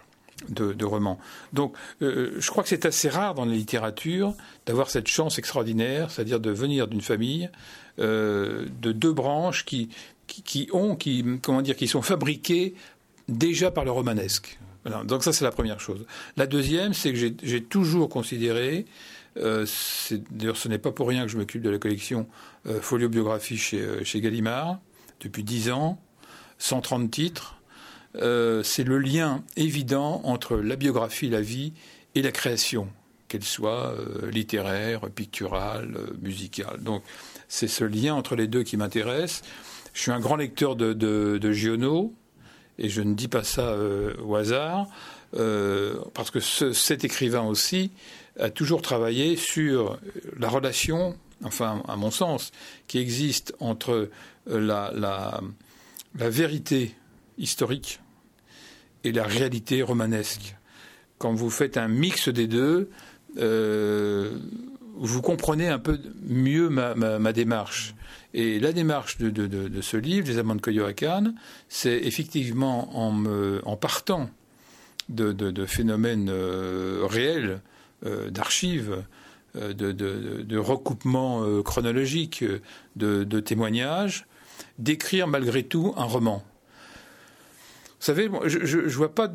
De, 0.50 0.84
romans. 0.84 1.18
Donc, 1.52 1.74
euh, 2.00 2.36
je 2.38 2.48
crois 2.48 2.62
que 2.62 2.68
c'est 2.68 2.86
assez 2.86 3.08
rare 3.08 3.34
dans 3.34 3.44
la 3.44 3.54
littérature 3.54 4.34
d'avoir 4.66 4.88
cette 4.88 5.08
chance 5.08 5.36
extraordinaire, 5.36 6.12
c'est-à-dire 6.12 6.38
de 6.38 6.52
venir 6.52 6.86
d'une 6.86 7.00
famille 7.00 7.50
euh, 7.98 8.66
de 8.80 8.92
deux 8.92 9.12
branches 9.12 9.64
qui, 9.64 9.88
qui, 10.28 10.68
ont, 10.72 10.94
qui, 10.94 11.24
comment 11.42 11.60
dire, 11.60 11.74
qui 11.74 11.88
sont 11.88 12.02
fabriquées 12.02 12.74
déjà 13.26 13.72
par 13.72 13.84
le 13.84 13.90
romanesque. 13.90 14.60
Donc 15.04 15.24
ça, 15.24 15.32
c'est 15.32 15.44
la 15.44 15.50
première 15.50 15.80
chose. 15.80 16.06
La 16.36 16.46
deuxième, 16.46 16.94
c'est 16.94 17.12
que 17.12 17.18
j'ai 17.42 17.62
toujours 17.62 18.08
considéré 18.08 18.86
euh, 19.36 19.66
d'ailleurs, 20.30 20.56
ce 20.56 20.68
n'est 20.68 20.78
pas 20.78 20.92
pour 20.92 21.08
rien 21.08 21.22
que 21.24 21.28
je 21.28 21.38
m'occupe 21.38 21.62
de 21.62 21.70
la 21.70 21.78
collection 21.78 22.26
euh, 22.66 22.80
Folio 22.80 23.08
Biographie 23.08 23.58
chez, 23.58 23.80
euh, 23.80 24.04
chez 24.04 24.20
Gallimard 24.20 24.78
depuis 25.20 25.44
10 25.44 25.70
ans, 25.70 26.00
130 26.58 27.10
titres. 27.10 27.56
c'est 28.14 28.84
le 28.84 28.98
lien 28.98 29.42
évident 29.56 30.20
entre 30.24 30.56
la 30.56 30.76
biographie, 30.76 31.28
la 31.28 31.40
vie 31.40 31.72
et 32.14 32.22
la 32.22 32.30
création, 32.30 32.88
qu'elle 33.26 33.42
soit 33.42 33.94
littéraire, 34.30 35.10
picturale, 35.10 35.98
musicale. 36.22 36.80
Donc, 36.80 37.02
c'est 37.48 37.66
ce 37.66 37.82
lien 37.82 38.14
entre 38.14 38.36
les 38.36 38.46
deux 38.46 38.62
qui 38.62 38.76
m'intéresse. 38.76 39.42
Je 39.92 40.02
suis 40.02 40.12
un 40.12 40.20
grand 40.20 40.36
lecteur 40.36 40.76
de, 40.76 40.92
de, 40.92 41.52
Giono, 41.52 42.14
et 42.78 42.88
je 42.88 43.02
ne 43.02 43.14
dis 43.14 43.28
pas 43.28 43.42
ça 43.42 43.76
au 44.24 44.36
hasard, 44.36 44.86
parce 45.32 46.30
que 46.30 46.38
cet 46.38 47.04
écrivain 47.04 47.42
aussi 47.42 47.90
a 48.38 48.50
toujours 48.50 48.82
travaillé 48.82 49.36
sur 49.36 49.98
la 50.38 50.48
relation, 50.48 51.16
enfin 51.44 51.82
à 51.88 51.96
mon 51.96 52.10
sens, 52.10 52.52
qui 52.86 52.98
existe 52.98 53.54
entre 53.60 54.10
euh, 54.50 54.60
la, 54.60 55.40
vérité 56.14 56.94
historique 57.36 58.00
et 59.04 59.12
la 59.12 59.24
réalité 59.24 59.82
romanesque. 59.82 60.56
Quand 61.18 61.32
vous 61.32 61.50
faites 61.50 61.76
un 61.76 61.88
mix 61.88 62.28
des 62.28 62.46
deux, 62.46 62.90
euh, 63.36 64.36
vous 64.96 65.22
comprenez 65.22 65.68
un 65.68 65.78
peu 65.78 66.00
mieux 66.22 66.68
ma, 66.68 66.94
ma, 66.94 67.32
démarche. 67.32 67.94
Et 68.34 68.58
la 68.58 68.72
démarche 68.72 69.18
de, 69.18 69.80
ce 69.80 69.96
livre, 69.96 70.26
Les 70.28 70.38
Amants 70.38 70.56
de 70.56 70.60
Coyoacán, 70.60 71.34
c'est 71.68 71.98
effectivement 71.98 72.90
en, 72.96 73.76
partant 73.76 74.28
de, 75.08 75.66
phénomènes 75.66 76.30
euh, 76.30 77.06
réels 77.08 77.60
d'archives, 78.04 79.02
euh, 79.56 79.72
de, 79.72 79.92
de, 79.92 80.58
recoupements 80.58 81.42
euh, 81.42 81.62
chronologiques, 81.62 82.44
de, 82.96 83.40
témoignages, 83.40 84.26
d'écrire 84.78 85.26
malgré 85.26 85.62
tout 85.62 85.94
un 85.96 86.04
roman. 86.04 86.44
Vous 87.98 88.04
savez, 88.04 88.28
je, 88.44 88.78
ne 88.78 88.88
vois 88.88 89.14
pas, 89.14 89.32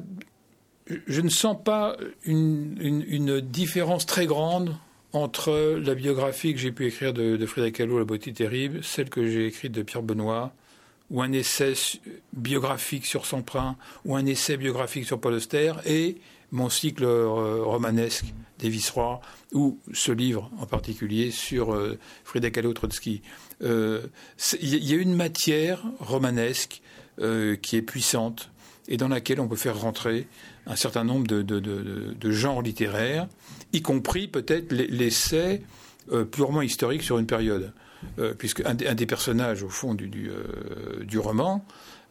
je 0.86 1.20
ne 1.20 1.30
sens 1.30 1.58
pas 1.64 1.98
une, 2.26 3.42
différence 3.42 4.06
très 4.06 4.28
grande 4.28 4.76
entre 5.14 5.80
la 5.84 5.96
biographie 5.96 6.54
que 6.54 6.60
j'ai 6.60 6.72
pu 6.72 6.86
écrire 6.86 7.12
de, 7.12 7.36
de 7.36 7.46
Frida 7.48 7.72
Kahlo, 7.72 7.98
La 7.98 8.06
beauté 8.06 8.34
terrible, 8.34 8.84
celle 8.84 9.10
que 9.10 9.28
j'ai 9.28 9.48
écrite 9.48 9.72
de 9.72 9.82
Pierre 9.82 10.04
Benoît, 10.04 10.54
ou 11.14 11.22
un 11.22 11.32
essai 11.32 11.74
biographique 12.34 13.06
sur 13.06 13.26
Samprin, 13.26 13.78
ou 14.04 14.18
un 14.18 14.26
essai 14.26 14.58
biographique 14.58 15.06
sur 15.06 15.22
Paul 15.22 15.36
Auster, 15.36 15.74
et 15.86 16.18
mon 16.52 16.70
cycle 16.70 17.06
romanesque 17.06 18.26
Davis 18.60 18.90
Roy, 18.90 19.22
ou 19.54 19.80
ce 19.94 20.12
livre 20.12 20.52
en 20.60 20.66
particulier 20.66 21.32
sur 21.32 21.78
Frida 22.24 22.50
Kahlo-Trotsky. 22.50 23.22
Il 23.62 24.10
y 24.62 24.94
a 24.94 24.98
une 24.98 25.16
matière 25.16 25.84
romanesque 26.00 26.82
qui 27.18 27.76
est 27.76 27.82
puissante 27.82 28.52
et 28.88 28.98
dans 28.98 29.08
laquelle 29.08 29.40
on 29.40 29.48
peut 29.48 29.56
faire 29.56 29.80
rentrer 29.80 30.28
un 30.66 30.76
certain 30.76 31.04
nombre 31.04 31.28
de, 31.28 32.32
genres 32.32 32.62
littéraires, 32.62 33.28
y 33.72 33.82
compris 33.82 34.28
peut-être 34.28 34.72
l'essai 34.72 35.64
purement 36.32 36.62
historique 36.62 37.04
sur 37.04 37.18
une 37.18 37.28
période. 37.28 37.74
Puisque 38.38 38.62
un, 38.66 38.74
des 38.74 39.06
personnages, 39.06 39.64
au 39.64 39.70
fond, 39.70 39.94
du, 39.94 40.08
du 40.08 41.20
roman, 41.20 41.66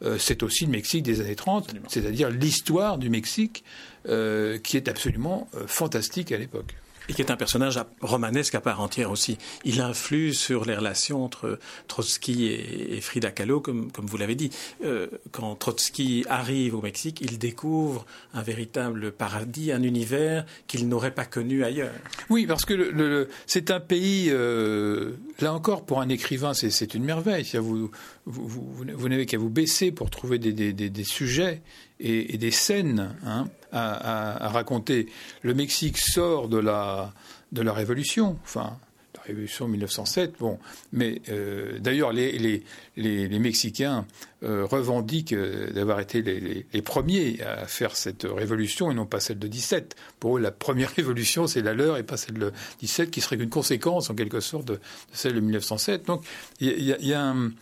euh, 0.05 0.19
c'est 0.19 0.43
aussi 0.43 0.67
le 0.67 0.73
Mexique 0.73 1.03
des 1.03 1.21
années 1.21 1.37
30, 1.37 1.75
c'est-à-dire 1.89 2.31
l'histoire 2.31 2.99
du 2.99 3.09
Mexique 3.09 3.65
euh, 4.09 4.59
qui 4.59 4.77
est 4.77 4.89
absolument 4.89 5.49
euh, 5.55 5.67
fantastique 5.67 6.33
à 6.33 6.39
l'époque. 6.39 6.75
Qui 7.15 7.23
est 7.23 7.31
un 7.31 7.37
personnage 7.37 7.79
romanesque 8.01 8.55
à 8.55 8.61
part 8.61 8.81
entière 8.81 9.11
aussi. 9.11 9.39
Il 9.65 9.81
influe 9.81 10.33
sur 10.33 10.65
les 10.65 10.75
relations 10.75 11.25
entre 11.25 11.59
Trotsky 11.89 12.47
et, 12.47 13.01
Frida 13.01 13.31
Kahlo, 13.31 13.61
comme, 13.61 13.91
vous 13.97 14.17
l'avez 14.17 14.35
dit. 14.35 14.51
Euh, 14.85 15.09
quand 15.31 15.55
Trotsky 15.57 16.25
arrive 16.29 16.75
au 16.75 16.81
Mexique, 16.81 17.21
il 17.21 17.39
découvre 17.39 18.07
un 18.35 18.43
véritable 18.43 19.13
paradis, 19.13 19.73
un 19.73 19.83
univers 19.83 20.45
qu'il 20.67 20.89
n'aurait 20.89 21.15
pas 21.15 21.25
connu 21.25 21.65
ailleurs. 21.65 21.93
Oui, 22.31 22.47
parce 22.47 22.65
que 22.65 23.29
c'est 23.47 23.71
un 23.71 23.81
pays, 23.81 24.29
euh, 24.31 25.13
là 25.41 25.53
encore, 25.53 25.85
pour 25.85 26.01
un 26.01 26.09
écrivain, 26.09 26.55
c'est 26.55 26.95
une 26.95 27.05
merveille. 27.05 27.47
Vous, 27.55 27.91
vous, 28.27 29.09
n'avez 29.09 29.27
qu'à 29.27 29.39
vous 29.39 29.51
baisser 29.51 29.93
pour 29.93 30.11
trouver 30.11 30.39
des, 30.39 31.05
sujets 31.05 31.63
et, 32.01 32.39
des 32.39 32.51
scènes. 32.51 33.15
Hein 33.25 33.47
à, 33.73 34.49
raconter. 34.49 35.09
Le 35.43 35.55
Mexique 35.55 35.99
sort 35.99 36.49
de 36.49 36.59
la, 36.59 37.13
révolution, 37.55 38.39
enfin, 38.45 38.79
la 39.15 39.23
révolution 39.23 39.69
1907, 39.69 40.35
bon, 40.39 40.59
mais 40.93 41.23
euh, 41.29 41.79
d'ailleurs, 41.79 42.13
les, 42.13 42.63
Mexicains 42.97 44.07
euh, 44.43 44.65
revendiquent 44.65 45.33
euh, 45.33 45.71
d'avoir 45.73 46.01
été 46.01 46.23
les, 46.23 46.83
premiers 46.83 47.41
à 47.43 47.67
faire 47.67 47.97
cette 47.97 48.25
révolution 48.25 48.91
et 48.91 48.95
non 48.95 49.07
pas 49.07 49.21
celle 49.21 49.39
de 49.39 49.49
17. 49.49 49.97
Pour 50.21 50.37
eux, 50.37 50.41
la 50.41 50.51
première 50.51 50.91
révolution, 50.97 51.47
c'est 51.47 51.63
la 51.63 51.75
leur 51.75 51.97
et 51.97 52.03
pas 52.03 52.17
celle 52.17 52.39
de 52.39 52.53
17, 52.81 53.11
qui 53.11 53.21
serait 53.21 53.37
une 53.37 53.51
conséquence, 53.51 54.11
en 54.11 54.15
quelque 54.15 54.41
sorte, 54.41 54.67
de, 54.67 54.81
celle 55.13 55.35
de 55.35 55.41
1907. 55.41 56.07
Donc, 56.07 56.25
il 56.61 56.83
y, 56.83 57.15
a, 57.15 57.23
un, 57.23 57.53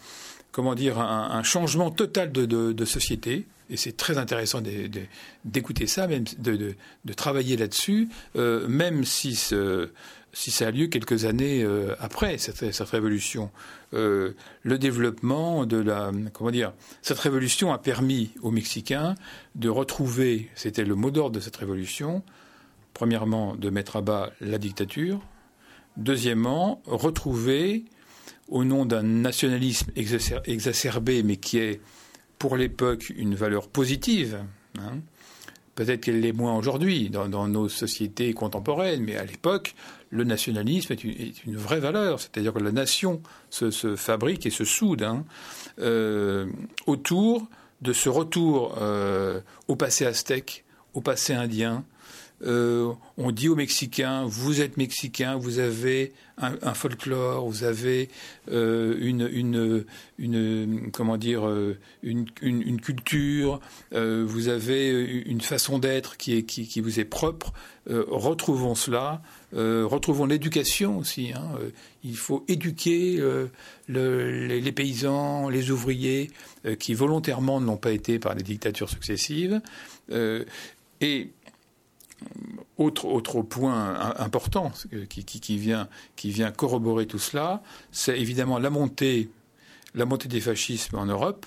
comment 0.52 0.74
dire, 0.74 0.98
un, 0.98 1.42
changement 1.42 1.90
total 1.90 2.32
de, 2.32 2.84
société 2.84 3.46
et 3.72 3.76
c'est 3.76 3.96
très 3.96 4.18
intéressant 4.18 4.60
d'écouter 5.44 5.86
ça, 5.86 6.08
même 6.08 6.24
de, 6.38 6.74
travailler 7.14 7.56
là-dessus, 7.56 8.08
euh, 8.36 8.66
même 8.66 9.04
si, 9.04 9.36
si 10.32 10.50
ça 10.50 10.66
a 10.66 10.70
lieu 10.70 10.88
quelques 10.88 11.24
années 11.24 11.62
euh, 11.62 11.94
après 12.00 12.38
cette, 12.38 12.72
cette 12.72 12.88
révolution. 12.88 13.50
Euh, 13.92 14.32
le 14.62 14.78
développement 14.78 15.66
de 15.66 15.76
la 15.76 16.12
comment 16.32 16.52
dire 16.52 16.72
cette 17.02 17.18
révolution 17.18 17.72
a 17.72 17.78
permis 17.78 18.30
aux 18.40 18.52
Mexicains 18.52 19.16
de 19.56 19.68
retrouver, 19.68 20.48
c'était 20.54 20.84
le 20.84 20.94
mot 20.94 21.10
d'ordre 21.10 21.34
de 21.34 21.40
cette 21.40 21.56
révolution, 21.56 22.22
premièrement 22.94 23.56
de 23.56 23.68
mettre 23.70 23.96
à 23.96 24.00
bas 24.00 24.30
la 24.40 24.58
dictature, 24.58 25.20
deuxièmement 25.96 26.80
retrouver 26.86 27.84
au 28.50 28.64
nom 28.64 28.84
d'un 28.84 29.02
nationalisme 29.02 29.90
exacerbé 29.94 31.22
mais 31.22 31.36
qui 31.36 31.58
est 31.58 31.80
pour 32.38 32.56
l'époque 32.56 33.10
une 33.16 33.34
valeur 33.34 33.68
positive. 33.68 34.38
Hein. 34.78 34.98
Peut-être 35.74 36.00
qu'elle 36.02 36.20
l'est 36.20 36.32
moins 36.32 36.56
aujourd'hui 36.56 37.10
dans, 37.10 37.48
nos 37.48 37.68
sociétés 37.68 38.34
contemporaines, 38.34 39.02
mais 39.02 39.16
à 39.16 39.24
l'époque, 39.24 39.74
le 40.10 40.24
nationalisme 40.24 40.92
est 40.92 41.04
une, 41.46 41.56
vraie 41.56 41.80
valeur. 41.80 42.20
C'est-à-dire 42.20 42.52
que 42.52 42.58
la 42.58 42.72
nation 42.72 43.22
se, 43.50 43.70
fabrique 43.96 44.44
et 44.46 44.50
se 44.50 44.64
soude 44.64 45.02
hein, 45.02 45.24
euh, 45.78 46.46
autour 46.86 47.48
de 47.80 47.92
ce 47.92 48.08
retour 48.08 48.76
euh, 48.80 49.40
au 49.68 49.76
passé 49.76 50.04
aztèque, 50.04 50.64
au 50.92 51.00
passé 51.00 51.32
indien, 51.32 51.84
euh, 52.42 52.92
on 53.18 53.32
dit 53.32 53.48
aux 53.48 53.54
Mexicains, 53.54 54.24
vous 54.24 54.60
êtes 54.60 54.76
Mexicains, 54.76 55.36
vous 55.36 55.58
avez 55.58 56.12
un, 56.38 56.72
folklore, 56.72 57.46
vous 57.46 57.64
avez 57.64 58.08
euh, 58.50 58.96
une, 58.98 59.84
une, 60.18 60.90
comment 60.90 61.18
dire, 61.18 61.46
euh, 61.46 61.76
une, 62.02 62.24
une, 62.40 62.80
culture, 62.80 63.60
vous 63.92 64.48
avez 64.48 64.88
une 65.26 65.42
façon 65.42 65.78
d'être 65.78 66.16
qui, 66.16 66.38
est, 66.38 66.42
qui, 66.44 66.80
vous 66.80 66.98
est 66.98 67.04
propre. 67.04 67.52
retrouvons 67.86 68.74
cela. 68.74 69.20
retrouvons 69.52 70.24
l'éducation 70.24 70.96
aussi. 70.96 71.32
Hein. 71.34 71.58
Il 72.04 72.16
faut 72.16 72.44
éduquer 72.48 73.22
les, 73.88 74.72
paysans, 74.72 75.50
les 75.50 75.70
ouvriers 75.70 76.30
qui 76.78 76.94
volontairement 76.94 77.60
ne 77.60 77.66
l'ont 77.66 77.76
pas 77.76 77.92
été 77.92 78.18
par 78.18 78.34
les 78.34 78.42
dictatures 78.42 78.88
successives. 78.88 79.60
et 81.02 81.30
autre, 82.78 83.06
autre 83.06 83.42
point 83.42 84.14
important 84.18 84.72
qui, 85.08 85.58
vient, 85.58 85.88
qui 86.16 86.30
vient 86.30 86.50
corroborer 86.50 87.06
tout 87.06 87.18
cela, 87.18 87.62
c'est 87.92 88.18
évidemment 88.18 88.58
la 88.58 88.70
montée, 88.70 89.30
la 89.94 90.04
montée 90.04 90.28
des 90.28 90.40
fascismes 90.40 90.96
en 90.96 91.06
Europe, 91.06 91.46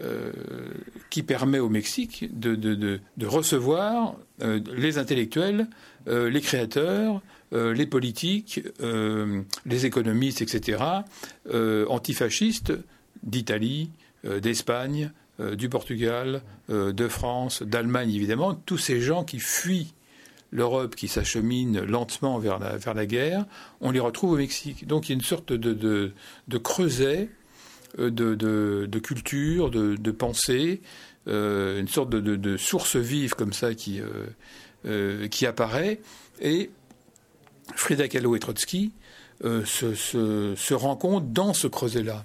euh, 0.00 0.30
qui 1.10 1.24
permet 1.24 1.58
au 1.58 1.68
Mexique 1.68 2.28
de, 2.38 2.54
de, 2.54 3.00
recevoir 3.26 4.14
euh, 4.42 4.60
les 4.76 4.96
intellectuels, 4.96 5.66
euh, 6.06 6.30
les 6.30 6.40
créateurs, 6.40 7.20
les 7.50 7.86
politiques, 7.86 8.60
les 8.78 9.86
économistes, 9.86 10.42
etc., 10.42 10.84
antifascistes 11.88 12.74
d'Italie, 13.22 13.90
d'Espagne, 14.22 15.10
du 15.40 15.68
Portugal, 15.68 16.42
euh, 16.70 16.92
de 16.92 17.06
France, 17.06 17.62
d'Allemagne 17.62 18.12
évidemment, 18.12 18.54
tous 18.54 18.78
ces 18.78 19.00
gens 19.00 19.22
qui 19.22 19.38
fuient 19.38 19.94
l'Europe, 20.50 20.96
qui 20.96 21.08
s'achemine 21.08 21.80
lentement 21.80 22.38
vers 22.38 22.58
la, 22.58 23.06
guerre, 23.06 23.44
on 23.80 23.90
les 23.90 24.00
retrouve 24.00 24.32
au 24.32 24.36
Mexique. 24.36 24.86
Donc 24.86 25.08
il 25.08 25.12
y 25.12 25.14
a 25.14 25.16
une 25.16 25.22
sorte 25.22 25.52
de, 25.52 26.12
creuset 26.62 27.28
euh, 27.98 28.10
de, 28.10 28.98
culture, 28.98 29.70
de, 29.70 30.10
pensée, 30.10 30.80
une 31.26 31.88
sorte 31.88 32.10
de, 32.10 32.56
source 32.56 32.96
vive 32.96 33.34
comme 33.34 33.52
ça 33.52 33.74
qui, 33.74 34.00
apparaît. 35.46 36.00
Et 36.40 36.70
Frida 37.76 38.08
Kahlo 38.08 38.34
et 38.34 38.40
Trotsky 38.40 38.92
se 39.42 40.74
rencontrent 40.74 41.26
dans 41.26 41.52
ce 41.52 41.68
creuset-là. 41.68 42.24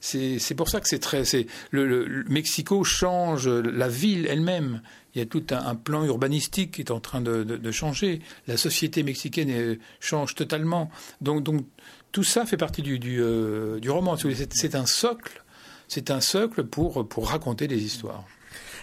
C'est 0.00 0.54
pour 0.54 0.68
ça 0.68 0.80
que 0.80 0.88
c'est 0.88 0.98
très. 0.98 1.22
Le, 1.70 2.24
Mexico 2.28 2.84
change 2.84 3.48
la 3.48 3.88
ville 3.88 4.26
elle-même. 4.28 4.82
Il 5.14 5.18
y 5.18 5.22
a 5.22 5.26
tout 5.26 5.44
un, 5.50 5.74
plan 5.74 6.04
urbanistique 6.04 6.72
qui 6.72 6.82
est 6.82 6.90
en 6.90 7.00
train 7.00 7.20
de, 7.20 7.70
changer. 7.70 8.20
La 8.46 8.56
société 8.56 9.02
mexicaine 9.02 9.78
change 10.00 10.34
totalement. 10.34 10.90
Donc, 11.20 11.42
donc 11.42 11.64
tout 12.12 12.24
ça 12.24 12.46
fait 12.46 12.56
partie 12.56 12.82
du, 12.82 12.98
du, 12.98 13.20
euh, 13.20 13.80
du 13.80 13.90
roman. 13.90 14.16
C'est 14.50 14.74
un 14.74 14.86
socle. 14.86 15.42
C'est 15.88 16.10
un 16.10 16.20
socle 16.20 16.64
pour, 16.64 17.08
pour 17.08 17.28
raconter 17.28 17.68
des 17.68 17.82
histoires. 17.82 18.24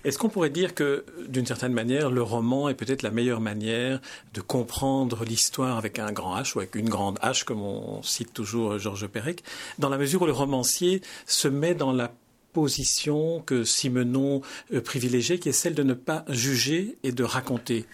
Est-ce 0.04 0.18
qu'on 0.18 0.30
pourrait 0.30 0.50
dire 0.50 0.76
que, 0.76 1.06
d'une 1.28 1.46
certaine 1.46 1.72
manière, 1.72 2.12
le 2.12 2.22
roman 2.22 2.68
est 2.68 2.74
peut-être 2.74 3.04
la 3.04 3.12
meilleure 3.12 3.40
manière 3.40 4.02
de 4.34 4.42
comprendre 4.42 5.24
l'histoire 5.24 5.78
avec 5.78 5.98
un 5.98 6.12
grand 6.12 6.38
H 6.38 6.56
ou 6.56 6.60
avec 6.60 6.76
une 6.76 6.90
grande 6.90 7.18
H, 7.20 7.46
comme 7.46 7.62
on 7.62 8.04
cite 8.04 8.34
toujours 8.34 8.78
Georges 8.80 9.08
Perec, 9.08 9.44
dans 9.80 9.90
la 9.90 9.98
mesure 9.98 10.24
où 10.24 10.26
le 10.26 10.34
romancier 10.34 11.02
se 11.26 11.48
met 11.48 11.74
dans 11.74 11.94
la 11.94 12.14
position 12.52 13.42
que 13.42 13.64
Simenon 13.64 14.42
euh, 14.74 14.82
privilégiait, 14.82 15.40
qui 15.40 15.50
est 15.50 15.54
celle 15.54 15.74
de 15.74 15.84
ne 15.84 15.94
pas 15.94 16.26
juger 16.30 16.98
et 17.04 17.12
de 17.12 17.24
raconter? 17.24 17.86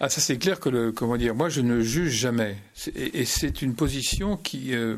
Ah, 0.00 0.08
ça 0.08 0.20
c'est 0.20 0.38
clair 0.38 0.60
que 0.60 0.68
le 0.68 0.92
comment 0.92 1.16
dire. 1.16 1.34
Moi, 1.34 1.48
je 1.48 1.60
ne 1.60 1.80
juge 1.80 2.12
jamais, 2.12 2.56
et, 2.94 3.24
c'est 3.24 3.62
une 3.62 3.74
position 3.74 4.36
qui 4.36 4.74
euh, 4.74 4.96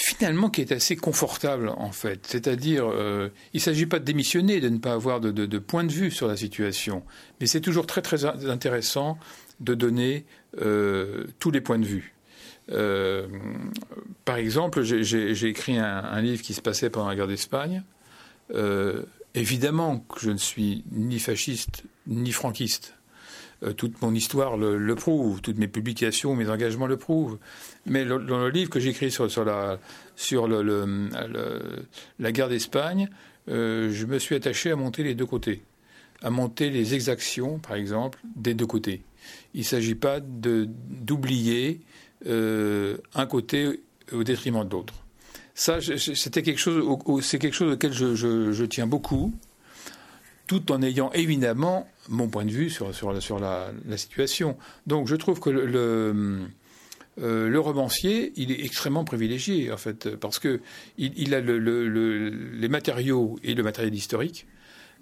finalement 0.00 0.48
qui 0.48 0.60
est 0.60 0.70
assez 0.70 0.94
confortable 0.94 1.70
en 1.70 1.90
fait. 1.90 2.20
C'est-à-dire, 2.24 2.88
euh, 2.88 3.30
il 3.52 3.56
ne 3.56 3.62
s'agit 3.62 3.86
pas 3.86 3.98
de 3.98 4.04
démissionner, 4.04 4.60
de 4.60 4.68
ne 4.68 4.78
pas 4.78 4.92
avoir 4.92 5.20
de, 5.20 5.58
point 5.58 5.82
de 5.82 5.92
vue 5.92 6.12
sur 6.12 6.28
la 6.28 6.36
situation, 6.36 7.02
mais 7.40 7.46
c'est 7.46 7.60
toujours 7.60 7.84
très 7.84 8.00
très 8.00 8.24
intéressant 8.24 9.18
de 9.58 9.74
donner 9.74 10.24
euh, 10.62 11.26
tous 11.40 11.50
les 11.50 11.60
points 11.60 11.80
de 11.80 11.84
vue. 11.84 12.14
Euh, 12.70 13.26
par 14.24 14.36
exemple, 14.36 14.82
j'ai 14.82 15.48
écrit 15.48 15.78
un, 15.78 16.20
livre 16.20 16.42
qui 16.42 16.54
se 16.54 16.60
passait 16.60 16.90
pendant 16.90 17.08
la 17.08 17.16
guerre 17.16 17.26
d'Espagne. 17.26 17.82
évidemment 19.34 19.98
que 19.98 20.20
je 20.20 20.30
ne 20.30 20.38
suis 20.38 20.84
ni 20.92 21.18
fasciste 21.18 21.82
ni 22.06 22.30
franquiste. 22.30 22.94
Euh, 23.64 23.72
toute 23.72 24.00
mon 24.02 24.14
histoire 24.14 24.56
le, 24.56 24.94
prouve, 24.94 25.40
toutes 25.40 25.58
mes 25.58 25.66
publications, 25.68 26.34
mes 26.34 26.48
engagements 26.48 26.86
le 26.86 26.96
prouvent. 26.96 27.38
Mais 27.86 28.04
dans 28.04 28.18
le 28.18 28.50
livre 28.50 28.70
que 28.70 28.78
j'écris 28.80 29.10
sur, 29.10 29.30
sur, 29.30 29.44
la, 29.44 29.78
sur 30.14 30.46
la 30.46 32.32
guerre 32.32 32.48
d'Espagne, 32.48 33.08
euh, 33.48 33.90
je 33.92 34.06
me 34.06 34.18
suis 34.18 34.34
attaché 34.34 34.70
à 34.70 34.76
monter 34.76 35.02
les 35.02 35.14
deux 35.14 35.26
côtés. 35.26 35.62
à 36.22 36.30
monter 36.30 36.70
les 36.70 36.94
exactions, 36.94 37.58
par 37.58 37.76
exemple, 37.76 38.18
des 38.36 38.54
deux 38.54 38.66
côtés. 38.66 39.02
Il 39.54 39.60
ne 39.60 39.64
s'agit 39.64 39.94
pas 39.94 40.20
d'oublier 40.20 41.80
un 42.24 43.26
côté 43.28 43.80
au 44.12 44.24
détriment 44.24 44.64
de 44.66 44.72
l'autre. 44.72 44.94
Ça, 45.54 45.78
c'était 45.80 46.42
quelque 46.42 46.60
chose, 46.60 46.84
c'est 47.22 47.38
quelque 47.38 47.54
chose 47.54 47.72
auquel 47.72 47.92
je, 47.92 48.64
tiens 48.64 48.86
beaucoup, 48.86 49.32
tout 50.48 50.72
en 50.72 50.82
ayant 50.82 51.12
évidemment 51.12 51.86
mon 52.08 52.26
point 52.26 52.44
de 52.44 52.50
vue 52.50 52.70
sur, 52.70 52.88
la, 52.88 53.70
situation. 53.96 54.56
Donc, 54.88 55.06
je 55.06 55.14
trouve 55.14 55.38
que 55.38 55.50
le, 55.50 56.48
euh, 57.20 57.48
le, 57.48 57.60
romancier, 57.60 58.32
il 58.36 58.50
est 58.50 58.64
extrêmement 58.64 59.04
privilégié, 59.04 59.70
en 59.70 59.76
fait, 59.76 60.16
parce 60.16 60.40
que 60.40 60.60
il, 60.96 61.34
a 61.34 61.40
les 61.40 62.68
matériaux 62.68 63.38
et 63.44 63.54
le 63.54 63.62
matériel 63.62 63.94
historique, 63.94 64.46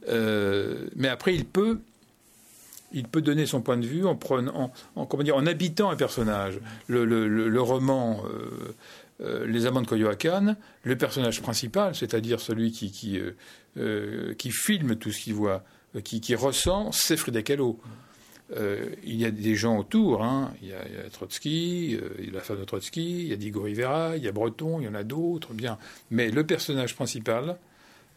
euh, 0.09 0.88
mais 0.97 1.09
après, 1.09 1.35
il 1.35 1.47
peut 1.47 1.81
il 2.93 3.09
peut 3.09 3.21
donner 3.21 3.47
son 3.47 3.61
point 3.61 3.76
de 3.76 3.87
vue 3.87 4.05
en, 4.07 4.17
habitant 5.47 5.91
un 5.91 5.97
personnage. 5.97 6.61
Le, 6.87 7.59
roman 7.59 8.23
euh, 9.21 9.47
Les 9.47 9.67
Amants 9.67 9.83
de 9.83 9.87
Coyoacán, 9.87 10.57
le 10.83 10.97
personnage 10.97 11.43
principal, 11.43 11.95
c'est-à-dire 11.95 12.41
celui 12.41 12.71
qui, 12.71 13.21
qui, 14.38 14.50
filme 14.50 14.97
tout 14.97 15.12
ce 15.12 15.21
qu'il 15.21 15.35
voit, 15.35 15.64
qui, 16.04 16.21
qui, 16.21 16.35
ressent, 16.35 16.92
c'est 16.92 17.16
Frida 17.16 17.42
Kahlo. 17.42 17.78
il 18.50 19.16
y 19.16 19.25
a 19.25 19.30
des 19.30 19.54
gens 19.54 19.78
autour, 19.78 20.23
hein. 20.23 20.52
il, 20.62 20.68
y 20.68 20.73
a, 20.73 21.11
Trotsky, 21.11 21.99
il 22.18 22.26
y 22.26 22.28
a 22.30 22.33
la 22.33 22.40
femme 22.40 22.59
de 22.59 22.64
Trotsky, 22.64 23.23
il 23.23 23.28
y 23.28 23.33
a 23.33 23.37
Diego 23.37 23.62
Rivera, 23.62 24.16
il 24.16 24.23
y 24.23 24.28
a 24.28 24.33
Breton, 24.33 24.80
il 24.80 24.85
y 24.85 24.88
en 24.88 24.95
a 24.95 25.04
d'autres, 25.04 25.52
bien. 25.52 25.78
Mais 26.11 26.30
le 26.30 26.45
personnage 26.47 26.95
principal, 26.95 27.59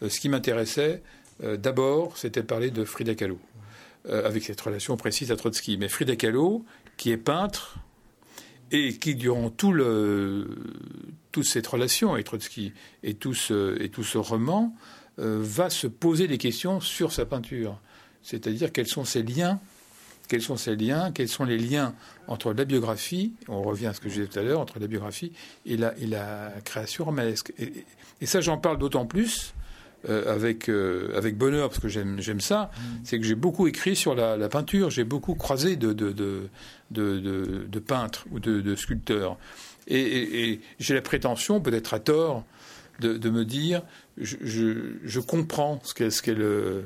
ce 0.01 0.19
qui 0.19 0.29
m'intéressait, 0.29 1.01
d'abord, 1.41 2.17
c'était 2.17 2.43
parler 2.43 2.71
de 2.71 2.85
Frida 2.85 3.15
Kahlo. 3.15 3.39
Euh, 4.07 4.25
avec 4.25 4.43
cette 4.43 4.61
relation 4.61 4.95
précise 4.95 5.29
à 5.29 5.35
Trotsky. 5.35 5.77
Mais 5.77 5.89
Frida 5.89 6.15
Kahlo, 6.15 6.63
qui 6.95 7.11
est 7.11 7.17
peintre, 7.17 7.79
et 8.71 8.97
qui, 8.97 9.13
durant 9.13 9.49
tout 9.49 9.73
le, 9.73 10.47
toute 11.33 11.43
cette 11.43 11.67
relation 11.67 12.13
avec 12.13 12.25
Trotsky 12.25 12.71
et 13.03 13.13
tout 13.15 13.33
ce, 13.33 13.77
et 13.81 13.89
tout 13.89 14.05
ce 14.05 14.17
roman, 14.17 14.73
euh, 14.73 14.98
va 15.21 15.69
se 15.69 15.87
poser 15.87 16.27
des 16.27 16.37
questions 16.37 16.79
sur 16.79 17.11
sa 17.11 17.25
peinture. 17.25 17.79
C'est-à-dire 18.23 18.71
quels 18.71 18.87
sont 18.87 19.05
ses 19.05 19.21
liens, 19.21 19.59
quels 20.27 20.41
sont 20.41 20.57
ses 20.57 20.75
liens, 20.75 21.11
quels 21.11 21.27
sont 21.27 21.43
les 21.43 21.57
liens 21.57 21.93
entre 22.27 22.53
la 22.53 22.65
biographie, 22.65 23.33
on 23.47 23.61
revient 23.61 23.87
à 23.87 23.93
ce 23.93 23.99
que 23.99 24.09
je 24.09 24.15
disais 24.15 24.27
tout 24.27 24.39
à 24.39 24.43
l'heure, 24.43 24.59
entre 24.59 24.79
la 24.79 24.87
biographie 24.87 25.31
et 25.65 25.77
la, 25.77 25.97
et 25.97 26.05
la 26.05 26.53
création 26.63 27.05
romanesque. 27.05 27.53
et 27.57 28.25
ça, 28.25 28.39
j'en 28.39 28.57
parle 28.57 28.77
d'autant 28.77 29.05
plus 29.05 29.53
euh, 30.07 30.33
avec, 30.33 30.69
euh, 30.69 31.11
avec 31.17 31.37
bonheur, 31.37 31.67
parce 31.67 31.81
que 31.81 31.89
j'aime, 31.89 32.21
ça, 32.39 32.71
mm. 32.73 32.81
c'est 33.03 33.19
que 33.19 33.25
j'ai 33.25 33.35
beaucoup 33.35 33.67
écrit 33.67 33.97
sur 33.97 34.15
la, 34.15 34.47
peinture, 34.47 34.89
j'ai 34.89 35.03
beaucoup 35.03 35.35
croisé 35.35 35.75
de, 35.75 35.91
de, 35.91 36.13
de, 36.13 36.47
de, 36.89 37.79
peintres 37.79 38.25
ou 38.31 38.39
de, 38.39 38.75
sculpteurs. 38.75 39.37
Et, 39.87 40.61
j'ai 40.79 40.93
la 40.93 41.01
prétention, 41.01 41.59
peut-être 41.59 41.93
à 41.93 41.99
tort, 41.99 42.45
de, 43.01 43.29
me 43.29 43.43
dire, 43.43 43.81
je, 44.19 45.19
comprends 45.19 45.81
euh, 45.99 46.83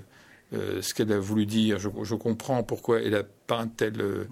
ce 0.81 0.93
qu'elle 0.93 1.11
a 1.11 1.19
voulu 1.19 1.45
dire, 1.45 1.79
je, 1.79 2.15
comprends 2.15 2.63
pourquoi 2.63 3.01
elle 3.01 3.15
a 3.15 3.23
peint 3.23 3.67
telle, 3.67 4.27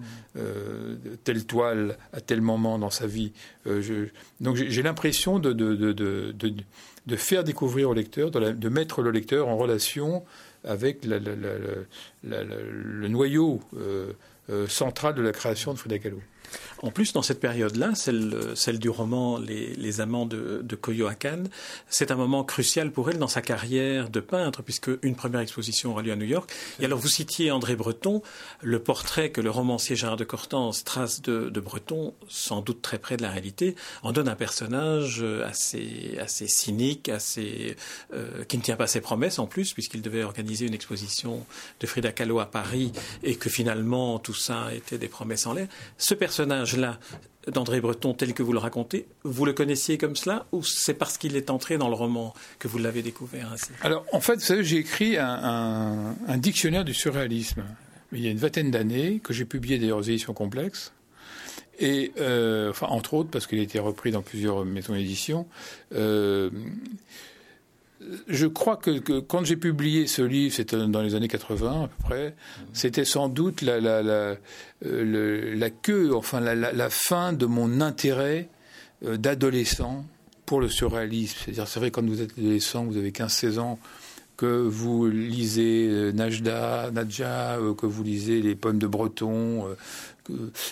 telle 1.24 1.44
toile 1.44 1.98
à 2.12 2.20
tel 2.20 2.40
moment 2.40 2.78
dans 2.78 2.90
sa 2.90 3.06
vie. 3.06 3.32
donc 4.40 4.56
j'ai, 4.56 4.82
l'impression 4.82 5.38
de, 5.38 6.56
faire 7.16 7.44
découvrir 7.44 7.90
au 7.90 7.94
lecteur, 7.94 8.30
de, 8.30 8.68
mettre 8.68 9.02
le 9.02 9.10
lecteur 9.10 9.48
en 9.48 9.56
relation 9.56 10.24
avec 10.64 11.04
le 11.04 13.08
noyau 13.08 13.60
euh, 13.76 14.12
euh, 14.50 14.66
central 14.68 15.14
de 15.14 15.22
la 15.22 15.32
création 15.32 15.72
de 15.72 15.78
Frida 15.78 15.98
Kahlo. 15.98 16.20
En 16.82 16.90
plus, 16.90 17.12
dans 17.12 17.22
cette 17.22 17.38
période-là, 17.38 17.92
celle, 17.94 18.78
du 18.78 18.90
roman 18.90 19.38
Les, 19.38 20.00
Amants 20.00 20.26
de, 20.26 20.60
de 20.62 20.76
Coyoacán, 20.76 21.48
c'est 21.88 22.10
un 22.10 22.16
moment 22.16 22.42
crucial 22.44 22.90
pour 22.90 23.08
elle 23.08 23.18
dans 23.18 23.28
sa 23.28 23.40
carrière 23.40 24.10
de 24.10 24.20
peintre, 24.20 24.62
puisque 24.62 24.90
une 25.02 25.14
première 25.14 25.40
exposition 25.40 25.92
aura 25.92 26.02
lieu 26.02 26.12
à 26.12 26.16
New 26.16 26.26
York. 26.26 26.50
Et 26.80 26.84
alors, 26.84 26.98
vous 26.98 27.08
citiez 27.08 27.50
André 27.52 27.76
Breton, 27.76 28.22
le 28.62 28.80
portrait 28.80 29.30
que 29.30 29.40
le 29.40 29.50
romancier 29.50 29.94
Gérard 29.94 30.16
de 30.16 30.24
Cortance 30.24 30.82
trace 30.84 31.22
de, 31.22 31.60
Breton, 31.60 32.14
sans 32.28 32.60
doute 32.60 32.82
très 32.82 32.98
près 32.98 33.16
de 33.16 33.22
la 33.22 33.30
réalité, 33.30 33.76
en 34.02 34.10
donne 34.10 34.28
un 34.28 34.34
personnage 34.34 35.24
assez, 35.46 36.18
assez 36.20 36.48
cynique, 36.48 37.08
assez, 37.08 37.76
euh, 38.12 38.44
qui 38.44 38.58
ne 38.58 38.62
tient 38.62 38.76
pas 38.76 38.88
ses 38.88 39.00
promesses 39.00 39.38
en 39.38 39.46
plus, 39.46 39.72
puisqu'il 39.72 40.02
devait 40.02 40.24
organiser 40.24 40.66
une 40.66 40.74
exposition 40.74 41.46
de 41.78 41.86
Frida 41.86 42.10
Kahlo 42.10 42.40
à 42.40 42.46
Paris, 42.46 42.92
et 43.22 43.36
que 43.36 43.48
finalement 43.48 44.18
tout 44.18 44.34
ça 44.34 44.74
était 44.74 44.98
des 44.98 45.08
promesses 45.08 45.46
en 45.46 45.52
l'air. 45.52 45.68
Ce 45.98 46.14
là 46.38 46.98
d'André 47.48 47.80
Breton 47.80 48.14
tel 48.14 48.34
que 48.34 48.42
vous 48.42 48.52
le 48.52 48.58
racontez, 48.58 49.06
vous 49.24 49.44
le 49.44 49.52
connaissiez 49.52 49.98
comme 49.98 50.14
cela 50.14 50.46
ou 50.52 50.62
c'est 50.62 50.94
parce 50.94 51.18
qu'il 51.18 51.36
est 51.36 51.50
entré 51.50 51.76
dans 51.76 51.88
le 51.88 51.94
roman 51.94 52.34
que 52.58 52.68
vous 52.68 52.78
l'avez 52.78 53.02
découvert 53.02 53.50
ainsi? 53.52 53.70
Alors, 53.82 54.04
en 54.12 54.20
fait, 54.20 54.34
vous 54.34 54.40
savez, 54.40 54.62
j'ai 54.62 54.76
écrit 54.76 55.16
un, 55.18 56.14
dictionnaire 56.36 56.84
du 56.84 56.94
surréalisme 56.94 57.64
il 58.12 58.20
y 58.20 58.28
a 58.28 58.30
une 58.30 58.38
vingtaine 58.38 58.70
d'années, 58.70 59.20
que 59.22 59.32
j'ai 59.32 59.44
publié 59.44 59.78
d'ailleurs 59.78 59.98
aux 59.98 60.02
éditions 60.02 60.34
complexes. 60.34 60.92
Et, 61.78 62.12
euh, 62.20 62.72
entre 62.82 63.14
autres, 63.14 63.30
parce 63.30 63.46
qu'il 63.46 63.58
a 63.58 63.62
été 63.62 63.78
repris 63.78 64.10
dans 64.10 64.22
plusieurs 64.22 64.64
maisons 64.64 64.92
d'édition. 64.92 65.46
Euh, 65.94 66.50
je 68.28 68.46
crois 68.46 68.76
que, 68.76 69.20
quand 69.20 69.44
j'ai 69.44 69.56
publié 69.56 70.06
ce 70.06 70.22
livre, 70.22 70.54
c'était 70.54 70.76
dans 70.76 71.02
les 71.02 71.14
années 71.14 71.28
80 71.28 71.84
à 71.84 71.88
peu 71.88 72.02
près, 72.02 72.34
c'était 72.72 73.04
sans 73.04 73.28
doute 73.28 73.62
la, 73.62 73.80
la, 73.80 74.02
la, 74.02 74.36
euh, 74.86 75.54
la 75.56 75.70
queue, 75.70 76.14
enfin 76.14 76.40
la, 76.40 76.90
fin 76.90 77.32
de 77.32 77.46
mon 77.46 77.80
intérêt 77.80 78.48
euh, 79.04 79.16
d'adolescent 79.16 80.04
pour 80.46 80.60
le 80.60 80.68
surréalisme. 80.68 81.38
C'est-à-dire, 81.44 81.68
c'est 81.68 81.80
vrai, 81.80 81.90
quand 81.90 82.04
vous 82.04 82.20
êtes 82.20 82.38
adolescent, 82.38 82.84
vous 82.84 82.96
avez 82.96 83.10
15-16 83.10 83.58
ans, 83.58 83.78
que 84.36 84.46
vous 84.46 85.06
lisez 85.08 85.88
euh, 85.88 86.12
Najda, 86.12 86.90
Nadja, 86.92 87.58
que 87.76 87.86
vous 87.86 88.02
lisez 88.02 88.42
les 88.42 88.54
poèmes 88.54 88.78
de 88.78 88.86
Breton, 88.86 89.66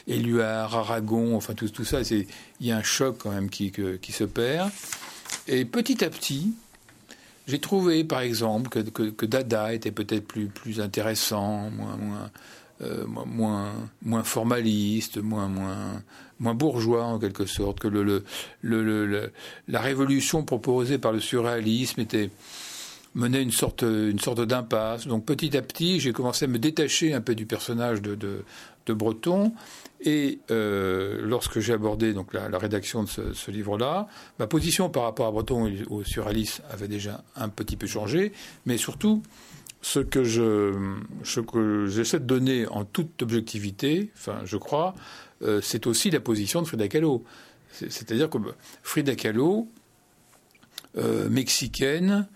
Éluard, 0.07 0.75
Aragon, 0.75 1.37
enfin 1.37 1.55
tout, 1.55 1.69
tout 1.69 1.85
ça, 1.85 2.01
il 2.03 2.27
y 2.61 2.73
a 2.73 2.77
un 2.77 2.83
choc 2.83 3.19
quand 3.19 3.31
même 3.31 3.51
qui, 3.51 3.73
qui 4.01 4.13
se 4.13 4.25
perd. 4.25 4.71
Et 5.47 5.65
petit 5.65 6.05
à 6.05 6.11
petit, 6.11 6.55
j'ai 7.51 7.59
trouvé, 7.59 8.05
par 8.05 8.21
exemple, 8.21 8.71
que, 8.71 9.27
Dada 9.27 9.75
était 9.75 9.91
peut-être 9.91 10.27
plus, 10.27 10.47
plus 10.47 10.81
intéressant, 10.81 11.69
moins, 11.71 11.97
moins, 11.97 12.31
euh, 12.83 13.05
moins, 13.07 13.73
moins 14.03 14.23
formaliste, 14.23 15.19
moins, 15.19 15.49
moins, 15.49 16.03
moins 16.39 16.55
bourgeois 16.55 17.05
en 17.05 17.19
quelque 17.19 17.47
sorte, 17.47 17.81
que 17.81 17.89
le, 17.89 18.25
le, 18.63 19.33
la 19.69 19.81
révolution 19.81 20.45
proposée 20.45 20.99
par 20.99 21.13
le 21.13 21.21
surréalisme 21.21 22.01
était 22.01 22.31
menait 23.15 23.43
une 23.43 23.51
sorte, 23.51 23.83
une 23.83 24.19
sorte 24.19 24.41
d'impasse. 24.43 25.07
Donc 25.07 25.25
petit 25.25 25.57
à 25.57 25.63
petit, 25.63 26.01
j'ai 26.01 26.13
commencé 26.13 26.45
à 26.45 26.49
me 26.49 26.59
détacher 26.59 27.13
un 27.13 27.21
peu 27.21 27.35
du 27.35 27.47
personnage 27.47 28.03
de, 28.03 28.15
de, 28.15 28.45
Breton 28.93 29.53
et 30.01 30.41
euh, 30.51 31.21
lorsque 31.23 31.61
j'ai 31.61 31.73
abordé 31.73 32.13
donc 32.13 32.35
la, 32.35 32.59
rédaction 32.59 33.05
de 33.05 33.09
ce, 33.09 33.51
livre-là, 33.53 34.09
ma 34.41 34.49
position 34.49 34.91
par 34.91 35.05
rapport 35.05 35.29
à 35.29 35.31
Breton 35.31 35.69
et 35.69 35.85
au 35.89 36.03
avait 36.69 36.89
déjà 36.89 37.23
un 37.37 37.49
petit 37.49 37.77
peu 37.77 37.87
changé, 37.87 38.33
mais 38.67 38.79
surtout 38.79 39.23
ce 39.81 40.01
que 40.01 40.25
je 40.25 40.75
j'essaie 41.87 42.19
de 42.19 42.25
donner 42.25 42.67
en 42.67 42.85
toute 42.85 43.23
objectivité, 43.23 44.11
enfin 44.17 44.41
je 44.45 44.57
crois, 44.57 44.97
euh, 45.43 45.61
c'est 45.63 45.87
aussi 45.87 46.11
la 46.11 46.21
position 46.21 46.63
de 46.63 46.67
Frida 46.67 46.89
Kahlo. 46.89 47.25
C'est-à-dire 47.73 48.29
que 48.29 48.39
Frida 48.83 49.15
Kahlo, 49.15 49.69
euh, 50.99 51.29
mexicaine, 51.29 52.27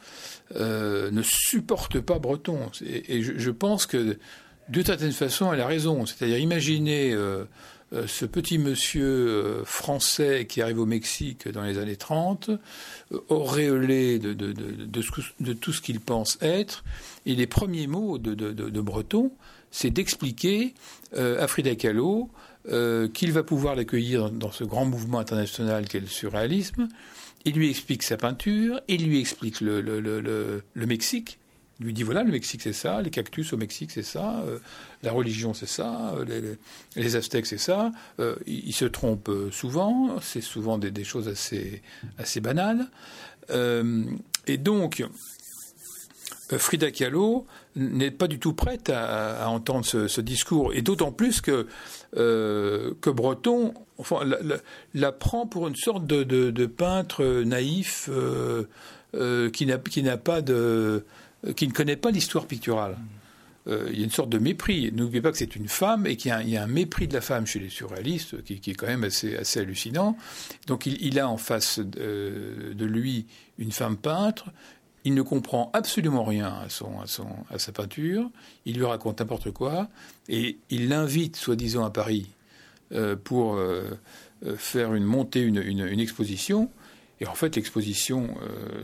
ne 0.54 1.22
supporte 1.22 2.00
pas 2.00 2.18
Breton. 2.18 2.70
Et, 2.82 3.22
je, 3.22 3.50
pense 3.50 3.86
que 3.86 4.18
d'une 4.68 4.84
certaine 4.84 5.12
façon, 5.12 5.52
elle 5.52 5.60
a 5.60 5.66
raison. 5.66 6.06
C'est-à-dire, 6.06 6.38
imaginez 6.38 7.12
euh, 7.12 7.44
euh, 7.92 8.06
ce 8.06 8.24
petit 8.24 8.58
monsieur 8.58 9.04
euh, 9.04 9.64
français 9.64 10.46
qui 10.48 10.62
arrive 10.62 10.80
au 10.80 10.86
Mexique 10.86 11.48
dans 11.48 11.62
les 11.62 11.78
années 11.78 11.96
30, 11.96 12.50
auréolé 13.28 14.18
de, 14.18 15.52
tout 15.52 15.72
ce 15.72 15.80
qu'il 15.80 16.00
pense 16.00 16.38
être, 16.40 16.84
et 17.26 17.34
les 17.34 17.46
premiers 17.46 17.86
mots 17.86 18.18
de, 18.18 18.80
Breton, 18.80 19.32
c'est 19.70 19.90
d'expliquer 19.90 20.74
à 21.16 21.46
Frida 21.46 21.74
Kahlo 21.74 22.30
qu'il 23.12 23.32
va 23.32 23.42
pouvoir 23.42 23.74
l'accueillir 23.74 24.30
dans, 24.30 24.52
ce 24.52 24.64
grand 24.64 24.84
mouvement 24.84 25.18
international 25.18 25.86
qu'est 25.86 26.00
le 26.00 26.06
surréalisme. 26.06 26.88
Il 27.44 27.54
lui 27.54 27.68
explique 27.68 28.02
sa 28.02 28.16
peinture, 28.16 28.80
il 28.88 29.06
lui 29.06 29.20
explique 29.20 29.60
le, 29.60 30.62
Mexique, 30.74 31.38
il 31.78 31.86
lui 31.86 31.92
dit 31.92 32.02
voilà, 32.02 32.22
le 32.22 32.32
Mexique 32.32 32.62
c'est 32.62 32.72
ça, 32.72 33.02
les 33.02 33.10
cactus 33.10 33.52
au 33.52 33.58
Mexique 33.58 33.90
c'est 33.90 34.02
ça, 34.02 34.40
euh, 34.46 34.58
la 35.02 35.12
religion 35.12 35.52
c'est 35.52 35.68
ça, 35.68 36.14
euh, 36.16 36.56
les, 36.96 37.16
Aztèques 37.16 37.44
c'est 37.44 37.58
ça. 37.58 37.92
Euh, 38.18 38.36
il, 38.46 38.72
se 38.72 38.86
trompe 38.86 39.30
souvent, 39.50 40.18
c'est 40.22 40.40
souvent 40.40 40.78
des, 40.78 41.04
choses 41.04 41.28
assez, 41.28 42.40
banales. 42.40 42.88
et 44.46 44.56
donc, 44.56 45.04
Frida 46.56 46.90
Kahlo 46.90 47.46
n'est 47.76 48.10
pas 48.10 48.28
du 48.28 48.38
tout 48.38 48.54
prête 48.54 48.90
à, 48.90 49.48
entendre 49.48 49.84
ce, 49.84 50.20
discours, 50.20 50.72
et 50.72 50.82
d'autant 50.82 51.12
plus 51.12 51.40
que, 51.40 51.66
euh, 52.16 52.92
que 53.00 53.10
Breton 53.10 53.74
enfin, 53.98 54.20
la, 54.94 55.12
prend 55.12 55.46
pour 55.46 55.66
une 55.68 55.76
sorte 55.76 56.06
de, 56.06 56.66
peintre 56.66 57.42
naïf 57.44 58.08
euh, 58.12 59.50
qui 59.50 59.66
n'a 59.66 60.16
pas 60.16 60.40
de 60.42 61.04
qui 61.56 61.68
ne 61.68 61.72
connaît 61.72 61.96
pas 61.96 62.10
l'histoire 62.10 62.46
picturale. 62.46 62.96
il 63.66 63.98
y 63.98 64.00
a 64.00 64.04
une 64.04 64.10
sorte 64.10 64.30
de 64.30 64.38
mépris. 64.38 64.90
N'oubliez 64.92 65.20
pas 65.20 65.30
que 65.30 65.36
c'est 65.36 65.56
une 65.56 65.68
femme 65.68 66.06
et 66.06 66.16
qu'il 66.16 66.30
y, 66.48 66.56
a 66.56 66.62
un 66.62 66.66
mépris 66.66 67.06
de 67.06 67.12
la 67.12 67.20
femme 67.20 67.46
chez 67.46 67.58
les 67.58 67.68
surréalistes 67.68 68.42
qui, 68.44 68.54
est 68.54 68.74
quand 68.74 68.86
même 68.86 69.04
assez, 69.04 69.36
assez 69.36 69.60
hallucinant. 69.60 70.16
Donc 70.66 70.86
il, 70.86 71.18
a 71.18 71.28
en 71.28 71.36
face 71.36 71.80
de 71.80 72.84
lui 72.84 73.26
une 73.58 73.72
femme 73.72 73.98
peintre 73.98 74.46
il 75.04 75.14
ne 75.14 75.22
comprend 75.22 75.70
absolument 75.74 76.24
rien 76.24 76.46
à, 76.64 76.68
son, 76.68 77.00
à, 77.00 77.06
son, 77.06 77.28
à 77.50 77.58
sa 77.58 77.72
peinture. 77.72 78.30
Il 78.64 78.76
lui 78.76 78.84
raconte 78.84 79.20
n'importe 79.20 79.50
quoi. 79.50 79.88
Et 80.28 80.58
il 80.70 80.88
l'invite, 80.88 81.36
soi-disant, 81.36 81.84
à 81.84 81.90
Paris 81.90 82.30
euh, 82.92 83.14
pour 83.16 83.56
euh, 83.56 83.82
euh, 84.44 84.56
faire 84.56 84.94
une 84.94 85.04
montée, 85.04 85.40
une, 85.40 85.58
une, 85.58 86.00
exposition. 86.00 86.70
Et 87.20 87.26
en 87.26 87.34
fait, 87.34 87.54
l'exposition, 87.54 88.34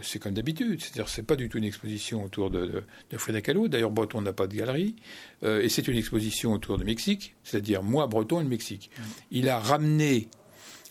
c'est 0.02 0.20
comme 0.20 0.34
d'habitude. 0.34 0.80
C'est-à-dire, 0.80 1.08
c'est 1.08 1.24
pas 1.24 1.34
du 1.34 1.48
tout 1.48 1.58
une 1.58 1.64
exposition 1.64 2.24
autour 2.24 2.50
de, 2.50 2.84
de, 3.10 3.18
Frida 3.18 3.40
Kahlo. 3.40 3.66
D'ailleurs, 3.66 3.90
Breton 3.90 4.20
n'a 4.22 4.32
pas 4.32 4.46
de 4.46 4.54
galerie. 4.54 4.94
et 5.42 5.68
c'est 5.68 5.88
une 5.88 5.98
exposition 5.98 6.52
autour 6.52 6.78
du 6.78 6.84
Mexique. 6.84 7.34
C'est-à-dire, 7.42 7.82
moi, 7.82 8.06
Breton 8.06 8.40
et 8.40 8.44
le 8.44 8.48
Mexique. 8.48 8.90
Il 9.32 9.48
a 9.48 9.58
ramené, 9.58 10.28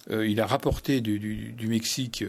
il 0.09 0.41
a 0.41 0.45
rapporté 0.45 1.01
du, 1.01 1.19
du, 1.19 1.53
du 1.53 1.67
Mexique 1.67 2.23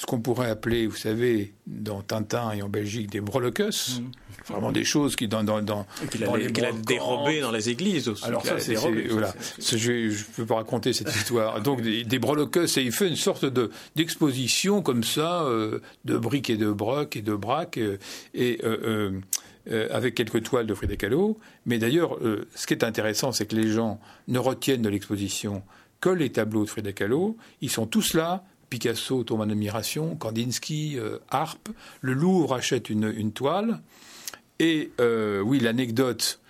ce 0.00 0.06
qu'on 0.06 0.20
pourrait 0.20 0.48
appeler, 0.48 0.86
vous 0.86 0.96
savez, 0.96 1.52
dans 1.66 2.00
Tintin 2.00 2.52
et 2.52 2.62
en 2.62 2.70
Belgique, 2.70 3.10
des 3.10 3.20
breloquus. 3.20 4.00
Mmh. 4.00 4.10
Vraiment 4.48 4.72
des 4.72 4.84
choses 4.84 5.14
qui, 5.14 5.28
dans, 5.28 5.44
dans, 5.44 5.60
dans, 5.60 5.86
qu'il 6.10 6.24
a, 6.24 6.72
dérobé 6.72 7.42
dans 7.42 7.50
les 7.50 7.68
églises 7.68 8.08
aussi. 8.08 8.24
Alors 8.24 8.44
ça, 8.46 8.58
c'est, 8.58 8.76
voilà. 8.76 9.34
je 9.58 9.90
ne 9.90 10.34
peux 10.36 10.46
pas 10.46 10.54
raconter 10.54 10.94
cette 10.94 11.14
histoire. 11.14 11.60
Donc 11.60 11.82
des, 11.82 12.04
des 12.04 12.18
breloques, 12.18 12.56
et 12.56 12.80
il 12.80 12.92
fait 12.92 13.08
une 13.08 13.16
sorte 13.16 13.44
de, 13.44 13.70
d'exposition 13.94 14.80
comme 14.80 15.04
ça, 15.04 15.42
euh, 15.42 15.80
de 16.06 16.16
briques 16.16 16.48
et 16.48 16.56
de 16.56 16.70
brocs 16.70 17.16
et 17.16 17.22
de 17.22 17.34
braques, 17.34 17.76
euh, 17.76 17.98
et 18.32 18.58
euh, 18.64 19.20
avec 19.90 20.14
quelques 20.14 20.42
toiles 20.42 20.66
de 20.66 20.72
Frida 20.72 20.96
Kahlo. 20.96 21.38
Mais 21.66 21.78
d'ailleurs, 21.78 22.18
ce 22.54 22.66
qui 22.66 22.72
est 22.72 22.84
intéressant, 22.84 23.32
c'est 23.32 23.44
que 23.44 23.54
les 23.54 23.68
gens 23.68 24.00
ne 24.28 24.38
retiennent 24.38 24.80
de 24.80 24.88
l'exposition 24.88 25.62
que 26.00 26.08
les 26.08 26.30
tableaux 26.30 26.64
de 26.64 26.70
Frida 26.70 26.92
Kahlo. 26.92 27.36
Ils 27.60 27.70
sont 27.70 27.86
tous 27.86 28.14
là 28.14 28.44
Picasso 28.70 29.24
tombe 29.24 29.40
en 29.40 29.50
admiration, 29.50 30.14
Kandinsky, 30.14 30.96
euh, 30.96 31.18
Harpe. 31.28 31.68
Le 32.00 32.14
Louvre 32.14 32.54
achète 32.54 32.88
une, 32.88 33.32
toile. 33.32 33.80
Et 34.60 34.92
euh, 35.00 35.40
oui, 35.40 35.58
l'anecdote, 35.58 36.40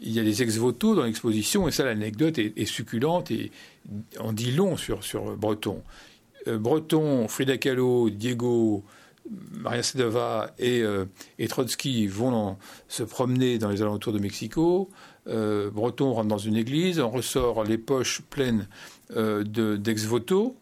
il 0.00 0.12
y 0.12 0.20
a 0.20 0.22
des 0.22 0.42
ex-voto 0.42 0.94
dans 0.94 1.04
l'exposition, 1.04 1.66
et 1.66 1.70
ça, 1.70 1.84
l'anecdote 1.84 2.38
est, 2.38 2.66
succulente 2.66 3.30
et 3.30 3.50
on 4.20 4.32
dit 4.32 4.52
long 4.52 4.76
sur, 4.76 5.00
Breton. 5.36 5.82
Euh, 6.46 6.58
Breton, 6.58 7.26
Frida 7.28 7.56
Kahlo, 7.56 8.10
Diego, 8.10 8.84
Maria 9.52 9.82
Sedova 9.82 10.54
et, 10.58 10.84
et 11.40 11.48
Trotsky 11.48 12.06
vont 12.06 12.56
se 12.86 13.02
promener 13.02 13.58
dans 13.58 13.70
les 13.70 13.82
alentours 13.82 14.12
de 14.12 14.20
Mexico. 14.20 14.88
Breton 15.26 16.12
rentre 16.12 16.28
dans 16.28 16.38
une 16.38 16.56
église, 16.56 17.00
on 17.00 17.10
ressort 17.10 17.64
les 17.64 17.78
poches 17.78 18.22
pleines 18.30 18.68
d'ex-voto. 19.10 20.56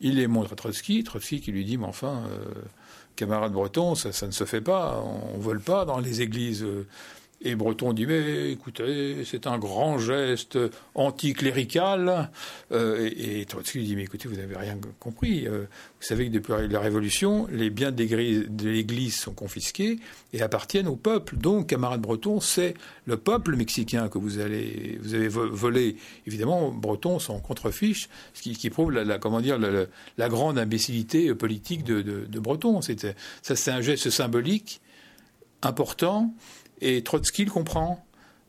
Il 0.00 0.16
les 0.16 0.26
montre 0.26 0.52
à 0.52 0.56
Trotsky, 0.56 1.04
Trotsky 1.04 1.40
qui 1.40 1.52
lui 1.52 1.64
dit, 1.64 1.78
mais 1.78 1.86
enfin, 1.86 2.24
euh, 2.30 2.44
camarade 3.16 3.52
breton, 3.52 3.94
ça, 3.94 4.12
ça, 4.12 4.26
ne 4.26 4.32
se 4.32 4.44
fait 4.44 4.60
pas, 4.60 5.02
on 5.02 5.38
ne 5.38 5.42
vole 5.42 5.60
pas 5.60 5.84
dans 5.84 5.98
les 5.98 6.20
églises. 6.20 6.66
Et 7.46 7.54
Breton 7.54 7.92
dit 7.92 8.06
mais 8.06 8.50
écoutez, 8.50 9.24
c'est 9.24 9.46
un 9.46 9.56
grand 9.56 9.98
geste 9.98 10.58
anticlérical. 10.96 12.28
Euh, 12.72 13.08
et, 13.16 13.44
Trotsky 13.44 13.84
dit 13.84 13.94
mais 13.94 14.02
écoutez, 14.02 14.26
vous 14.26 14.34
n'avez 14.34 14.56
rien 14.56 14.76
compris. 14.98 15.46
Euh, 15.46 15.60
vous 15.60 16.06
savez 16.06 16.26
que 16.26 16.32
depuis 16.32 16.52
la 16.68 16.80
Révolution, 16.80 17.46
les 17.52 17.70
biens 17.70 17.92
de 17.92 18.68
l'Église 18.68 19.14
sont 19.14 19.32
confisqués 19.32 20.00
et 20.32 20.42
appartiennent 20.42 20.88
au 20.88 20.96
peuple. 20.96 21.36
Donc, 21.36 21.68
camarade 21.68 22.00
Breton, 22.00 22.40
c'est 22.40 22.74
le 23.04 23.16
peuple 23.16 23.54
mexicain 23.54 24.08
que 24.08 24.18
vous 24.18 24.40
allez 24.40 24.98
vous 25.00 25.14
avez 25.14 25.28
volé. 25.28 25.96
Évidemment, 26.26 26.72
Breton 26.72 27.20
s'en 27.20 27.38
contrefiche, 27.38 28.08
ce 28.34 28.42
qui, 28.42 28.70
prouve 28.70 28.90
la, 28.90 29.18
comment 29.18 29.40
dire 29.40 29.56
la, 29.56 30.28
grande 30.28 30.58
imbécilité 30.58 31.32
politique 31.32 31.84
de, 31.84 32.02
de 32.02 32.40
Breton. 32.40 32.80
Ça, 32.80 33.54
c'est 33.54 33.70
un 33.70 33.82
geste 33.82 34.10
symbolique 34.10 34.80
important 35.62 36.34
et 36.80 37.02
Trotsky 37.02 37.44
le 37.44 37.50
comprend. 37.50 38.02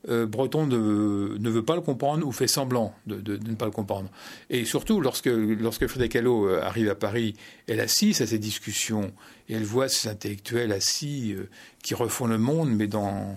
Euh, 0.09 0.25
Breton 0.25 0.67
ne, 0.67 1.49
veut 1.49 1.65
pas 1.65 1.75
le 1.75 1.81
comprendre 1.81 2.25
ou 2.25 2.31
fait 2.31 2.47
semblant 2.47 2.93
de, 3.07 3.37
ne 3.37 3.55
pas 3.55 3.65
le 3.65 3.71
comprendre. 3.71 4.09
Et 4.49 4.63
surtout, 4.63 5.01
lorsque, 5.01 5.25
lorsque 5.25 5.87
Frida 5.87 6.07
Kahlo 6.07 6.47
euh, 6.47 6.61
arrive 6.61 6.89
à 6.89 6.95
Paris, 6.95 7.35
elle 7.67 7.81
assiste 7.81 8.21
à 8.21 8.27
ces 8.27 8.39
discussions 8.39 9.11
et 9.49 9.55
elle 9.55 9.65
voit 9.65 9.89
ces 9.89 10.07
intellectuels 10.07 10.71
assis 10.71 11.33
euh, 11.33 11.49
qui 11.83 11.93
refont 11.93 12.27
le 12.27 12.37
monde, 12.37 12.69
mais 12.69 12.87
dans, 12.87 13.35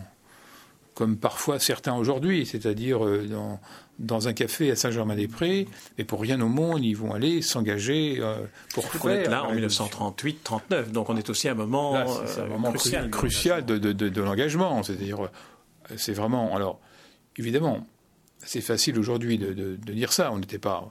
comme 0.94 1.16
parfois 1.16 1.58
certains 1.58 1.94
aujourd'hui, 1.94 2.46
c'est-à-dire 2.46 3.00
dans, 3.28 3.58
dans 4.00 4.28
un 4.28 4.32
café 4.32 4.70
à 4.70 4.76
Saint-Germain-des-Prés, 4.76 5.68
et 5.98 6.04
pour 6.04 6.22
rien 6.22 6.40
au 6.40 6.48
monde, 6.48 6.82
ils 6.82 6.94
vont 6.94 7.12
aller 7.12 7.42
s'engager 7.42 8.16
euh, 8.18 8.36
pour 8.74 8.90
faire. 8.90 9.04
On 9.04 9.08
est 9.10 9.28
là 9.28 9.44
en 9.44 9.54
1938-39, 9.54 10.90
donc 10.90 11.10
on 11.10 11.16
est 11.16 11.28
aussi 11.28 11.48
à 11.48 11.52
un 11.52 11.54
moment, 11.54 11.96
un 11.96 12.06
euh, 12.06 12.48
moment 12.48 12.72
crucial, 12.72 13.10
crucial 13.10 13.64
de, 13.66 13.76
de, 13.76 13.92
de, 13.92 14.22
l'engagement. 14.22 14.82
C'est-à-dire, 14.82 15.24
euh, 15.24 15.94
c'est 15.96 16.14
vraiment. 16.14 16.56
Alors, 16.56 16.80
évidemment, 17.36 17.86
c'est 18.38 18.62
facile 18.62 18.98
aujourd'hui 18.98 19.38
de, 19.38 19.76
dire 19.76 20.12
ça. 20.12 20.32
On 20.32 20.38
n'était 20.38 20.58
pas 20.58 20.90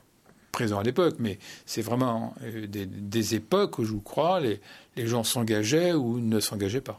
présent 0.52 0.80
à 0.80 0.84
l'époque, 0.84 1.15
mais 1.17 1.39
c'est 1.65 1.82
vraiment 1.82 2.36
des, 2.67 2.86
des, 2.86 3.36
époques 3.36 3.80
où 3.80 3.86
je 3.86 3.93
crois 3.93 4.39
les, 4.39 4.60
les 4.95 5.08
gens 5.08 5.24
s'engageaient 5.24 5.93
ou 5.93 6.19
ne 6.19 6.39
s'engageaient 6.39 6.82
pas. 6.82 6.98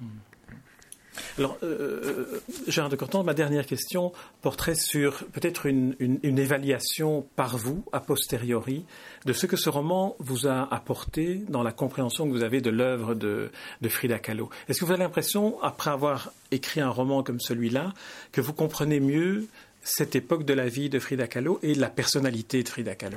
Alors, 1.39 1.57
euh, 1.63 2.03
euh, 2.05 2.41
Gérard 2.69 2.91
de 2.91 2.97
Corton, 2.97 3.23
ma 3.23 3.35
dernière 3.35 3.67
question 3.67 4.13
porterait 4.43 4.75
sur 4.75 5.25
peut-être 5.33 5.67
une, 5.67 5.97
évaluation 6.23 7.27
par 7.37 7.57
vous, 7.57 7.85
a 7.93 8.01
posteriori, 8.01 8.85
de 9.25 9.33
ce 9.33 9.47
que 9.47 9.57
ce 9.57 9.69
roman 9.69 10.17
vous 10.19 10.47
a 10.47 10.73
apporté 10.73 11.43
dans 11.49 11.63
la 11.63 11.73
compréhension 11.73 12.27
que 12.27 12.33
vous 12.33 12.43
avez 12.43 12.61
de 12.61 12.71
l'œuvre 12.71 13.15
de, 13.15 13.51
de, 13.81 13.89
Frida 13.89 14.19
Kahlo. 14.19 14.51
Est-ce 14.69 14.81
que 14.81 14.85
vous 14.85 14.93
avez 14.93 15.03
l'impression, 15.03 15.61
après 15.63 15.91
avoir 15.91 16.33
écrit 16.51 16.81
un 16.81 16.91
roman 16.91 17.23
comme 17.23 17.41
celui-là, 17.41 17.93
que 18.33 18.41
vous 18.41 18.53
comprenez 18.53 19.01
mieux 19.01 19.47
cette 19.83 20.15
époque 20.15 20.45
de 20.45 20.53
la 20.53 20.69
vie 20.69 20.91
de 20.91 20.99
Frida 20.99 21.27
Kahlo 21.27 21.59
et 21.63 21.75
la 21.75 21.89
personnalité 21.89 22.63
de 22.63 22.69
Frida 22.69 22.95
Kahlo 22.95 23.17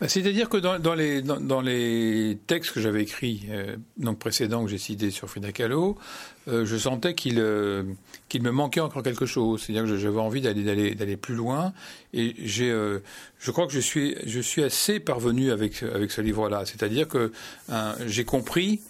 bah, 0.00 0.08
C'est-à-dire 0.08 0.48
que 0.48 0.56
dans, 0.56 0.94
les, 0.94 1.20
dans, 1.20 1.60
les, 1.60 2.38
textes 2.46 2.72
que 2.72 2.80
j'avais 2.80 3.02
écrits, 3.02 3.46
euh, 3.50 3.76
donc 3.96 4.18
précédents 4.18 4.64
que 4.64 4.70
j'ai 4.70 4.78
cités 4.78 5.10
sur 5.10 5.28
Frida 5.28 5.50
Kahlo, 5.50 5.98
euh, 6.48 6.64
je 6.64 6.76
sentais 6.76 7.14
qu'il 7.14 7.40
euh, 7.40 7.82
qu'il 8.28 8.42
me 8.42 8.52
manquait 8.52 8.80
encore 8.80 9.02
quelque 9.02 9.26
chose. 9.26 9.62
C'est-à-dire 9.62 9.90
que 9.90 9.96
j'avais 9.96 10.20
envie 10.20 10.40
d'aller 10.40 11.16
plus 11.16 11.34
loin. 11.34 11.72
Et 12.12 12.36
j'ai, 12.38 12.70
je 13.38 13.50
crois 13.50 13.66
que 13.66 13.72
je 13.72 13.80
suis 13.80 14.16
je 14.26 14.40
suis 14.40 14.62
assez 14.62 15.00
parvenu 15.00 15.50
avec 15.50 15.82
avec 15.82 16.12
ce 16.12 16.20
livre-là. 16.20 16.64
C'est-à-dire 16.66 17.08
que 17.08 17.32
j'ai 18.06 18.24
compris 18.24 18.80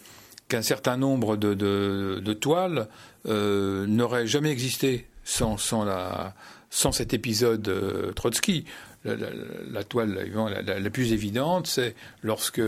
qu'un 0.48 0.62
certain 0.62 0.96
nombre 0.96 1.37
de, 1.37 1.55
de, 1.55 2.20
de 2.22 2.33
toiles 2.35 2.88
n'auraient 3.24 4.26
jamais 4.26 4.50
existé 4.50 5.07
sans 5.24 5.57
sans 5.57 5.85
la 5.85 6.35
sans 6.76 6.92
cet 6.92 7.14
épisode 7.14 7.66
euh, 7.68 8.12
Trotsky. 8.12 8.66
La, 9.04 9.84
toile 9.84 10.28
la, 10.66 10.90
plus 10.90 11.12
évidente, 11.12 11.68
c'est 11.68 11.94
lorsque 12.22 12.60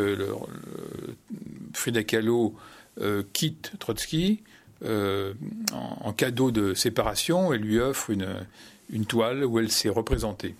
Frida 1.74 2.04
Kahlo 2.04 2.54
euh, 3.00 3.24
quitte 3.32 3.72
Trotsky 3.80 4.40
euh, 4.84 5.34
en, 5.72 6.12
cadeau 6.12 6.52
de 6.52 6.74
séparation 6.74 7.52
et 7.52 7.58
lui 7.58 7.80
offre 7.80 8.10
une, 8.10 8.28
une 8.90 9.04
toile 9.04 9.44
où 9.44 9.58
elle 9.58 9.70
s'est 9.72 9.88
représentée. 9.88 10.54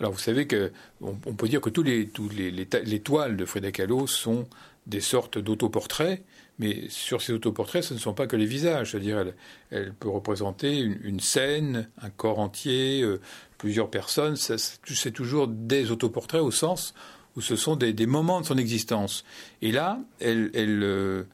Alors 0.00 0.12
vous 0.12 0.18
savez 0.18 0.46
que 0.46 0.72
on, 1.02 1.12
peut 1.14 1.48
dire 1.48 1.60
que 1.60 1.70
tous 1.70 1.82
les, 1.82 2.08
tous 2.08 2.30
les, 2.30 2.50
les, 2.50 3.00
toiles 3.00 3.36
de 3.36 3.44
Frida 3.44 3.70
Kahlo 3.70 4.06
sont 4.06 4.48
des 4.86 5.00
sortes 5.00 5.36
d'autoportraits 5.36 6.22
mais 6.62 6.88
sur 6.88 7.20
ces 7.20 7.32
autoportraits, 7.32 7.82
ce 7.82 7.92
ne 7.92 7.98
sont 7.98 8.14
pas 8.14 8.28
que 8.28 8.36
les 8.36 8.46
visages. 8.46 8.92
C'est-à-dire, 8.92 9.32
elle, 9.70 9.92
peut 9.94 10.08
représenter 10.08 10.78
une, 10.78 11.18
scène, 11.18 11.88
un 12.00 12.08
corps 12.08 12.38
entier, 12.38 13.02
euh, 13.02 13.20
plusieurs 13.58 13.90
personnes. 13.90 14.36
C'est 14.36 15.10
toujours 15.10 15.48
des 15.48 15.90
autoportraits 15.90 16.40
au 16.40 16.52
sens 16.52 16.94
où 17.34 17.40
ce 17.40 17.56
sont 17.56 17.74
des, 17.74 18.06
moments 18.06 18.40
de 18.40 18.46
son 18.46 18.58
existence. 18.58 19.24
Et 19.60 19.72
là, 19.72 19.98
euh, 20.22 21.24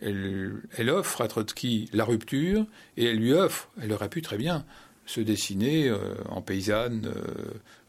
elle, 0.00 0.60
elle, 0.76 0.90
offre 0.90 1.20
à 1.20 1.28
Trotsky 1.28 1.88
la 1.92 2.04
rupture 2.04 2.66
et 2.96 3.04
elle 3.04 3.18
lui 3.18 3.32
offre, 3.32 3.68
elle 3.80 3.92
aurait 3.92 4.08
pu 4.08 4.20
très 4.20 4.36
bien 4.36 4.64
se 5.06 5.20
dessiner 5.20 5.92
en 6.28 6.42
paysanne 6.42 7.12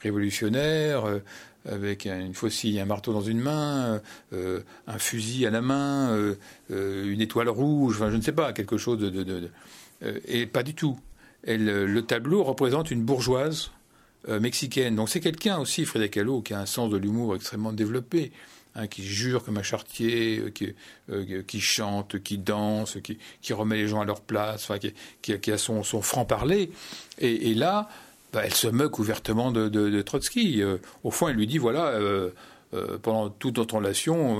révolutionnaire, 0.01 1.05
avec 1.65 2.05
une 2.05 2.33
faucille, 2.33 2.79
un 2.79 2.85
marteau 2.85 3.13
dans 3.13 3.21
une 3.21 3.39
main, 3.39 4.01
un 4.31 4.97
fusil 4.99 5.45
à 5.45 5.49
la 5.49 5.61
main, 5.61 6.35
une 6.69 7.21
étoile 7.21 7.49
rouge, 7.49 7.95
enfin 7.95 8.11
je 8.11 8.17
ne 8.17 8.21
sais 8.21 8.31
pas, 8.31 8.53
quelque 8.53 8.77
chose 8.77 8.99
de... 8.99 9.49
et 10.27 10.45
pas 10.45 10.63
du 10.63 10.73
tout. 10.73 10.99
le 11.47 12.01
tableau 12.01 12.43
représente 12.43 12.91
une 12.91 13.03
bourgeoise 13.03 13.71
mexicaine. 14.27 14.95
Donc 14.95 15.09
c'est 15.09 15.21
quelqu'un 15.21 15.59
aussi, 15.59 15.85
Frida 15.85 16.07
Kahlo, 16.09 16.41
qui 16.41 16.53
a 16.53 16.59
un 16.59 16.65
sens 16.65 16.89
de 16.89 16.97
l'humour 16.97 17.35
extrêmement 17.35 17.71
développé. 17.71 18.31
Hein, 18.75 18.87
qui 18.87 19.03
jure 19.03 19.43
comme 19.43 19.59
un 19.59 19.63
chartier, 19.63 20.39
euh, 20.39 20.49
qui, 20.49 20.73
euh, 21.11 21.43
chante, 21.59 22.23
qui 22.23 22.39
danse, 22.39 22.97
qui, 23.03 23.53
remet 23.53 23.75
les 23.75 23.87
gens 23.87 24.01
à 24.01 24.05
leur 24.05 24.21
place, 24.21 24.63
enfin, 24.63 24.79
qui, 25.21 25.51
a 25.51 25.57
son, 25.59 25.83
son 25.83 26.01
franc-parler. 26.01 26.71
Et, 27.19 27.53
là, 27.53 27.87
bah, 28.33 28.41
elle 28.43 28.53
se 28.53 28.67
moque 28.67 28.99
ouvertement 28.99 29.51
de, 29.51 29.69
de, 29.69 30.01
Trotsky. 30.01 30.61
Euh, 30.61 30.77
au 31.03 31.11
fond, 31.11 31.27
elle 31.29 31.35
lui 31.35 31.47
dit 31.47 31.57
voilà, 31.57 31.99
pendant 33.03 33.29
toute 33.29 33.57
notre 33.57 33.75
relation, 33.75 34.39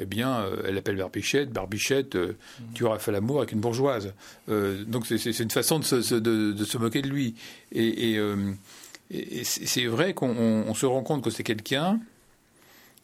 eh 0.00 0.04
bien, 0.04 0.44
elle 0.66 0.76
appelle 0.76 0.96
Barbichette, 0.96 1.52
Barbichette, 1.52 2.16
mmh. 2.16 2.34
tu 2.74 2.84
auras 2.84 2.98
fait 2.98 3.12
l'amour 3.12 3.38
avec 3.38 3.52
une 3.52 3.60
bourgeoise. 3.60 4.12
donc 4.48 5.06
c'est 5.06 5.38
une 5.38 5.50
façon 5.50 5.78
de 5.78 5.84
se, 5.84 6.14
de, 6.14 6.52
de 6.52 6.64
se, 6.64 6.78
moquer 6.78 7.00
de 7.00 7.08
lui. 7.08 7.36
Et, 7.70 8.16
et 9.10 9.44
c'est 9.44 9.86
vrai 9.86 10.14
qu'on 10.14 10.74
se 10.74 10.86
rend 10.86 11.02
compte 11.02 11.22
que 11.22 11.30
c'est 11.30 11.44
quelqu'un. 11.44 12.00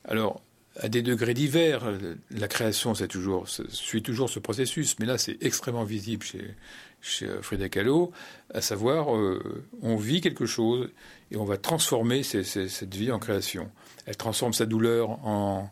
Alors, 0.05 0.41
à 0.81 0.89
des 0.89 1.03
degrés 1.03 1.35
divers. 1.35 1.93
La 2.31 2.49
création, 2.49 2.95
c'est 2.95 3.09
toujours, 3.09 3.49
suit 3.49 4.03
toujours 4.03 4.31
ce 4.31 4.39
processus, 4.39 4.97
mais 4.99 5.07
là, 5.07 5.19
c'est 5.19 5.39
extrêmement 5.41 5.85
visible 5.85 6.25
chez, 6.25 6.55
chez 7.01 7.29
Frida 7.43 7.69
Kahlo, 7.69 8.13
à 8.53 8.61
savoir, 8.61 9.15
euh, 9.15 9.65
on 9.83 9.97
vit 9.97 10.21
quelque 10.21 10.47
chose 10.47 10.89
et 11.31 11.37
on 11.37 11.45
va 11.45 11.57
transformer 11.57 12.23
cette 12.23 12.95
vie 12.95 13.13
en 13.13 13.19
création. 13.19 13.71
Elle 14.07 14.17
transforme 14.17 14.53
sa 14.53 14.67
douleur 14.67 15.11
en, 15.25 15.71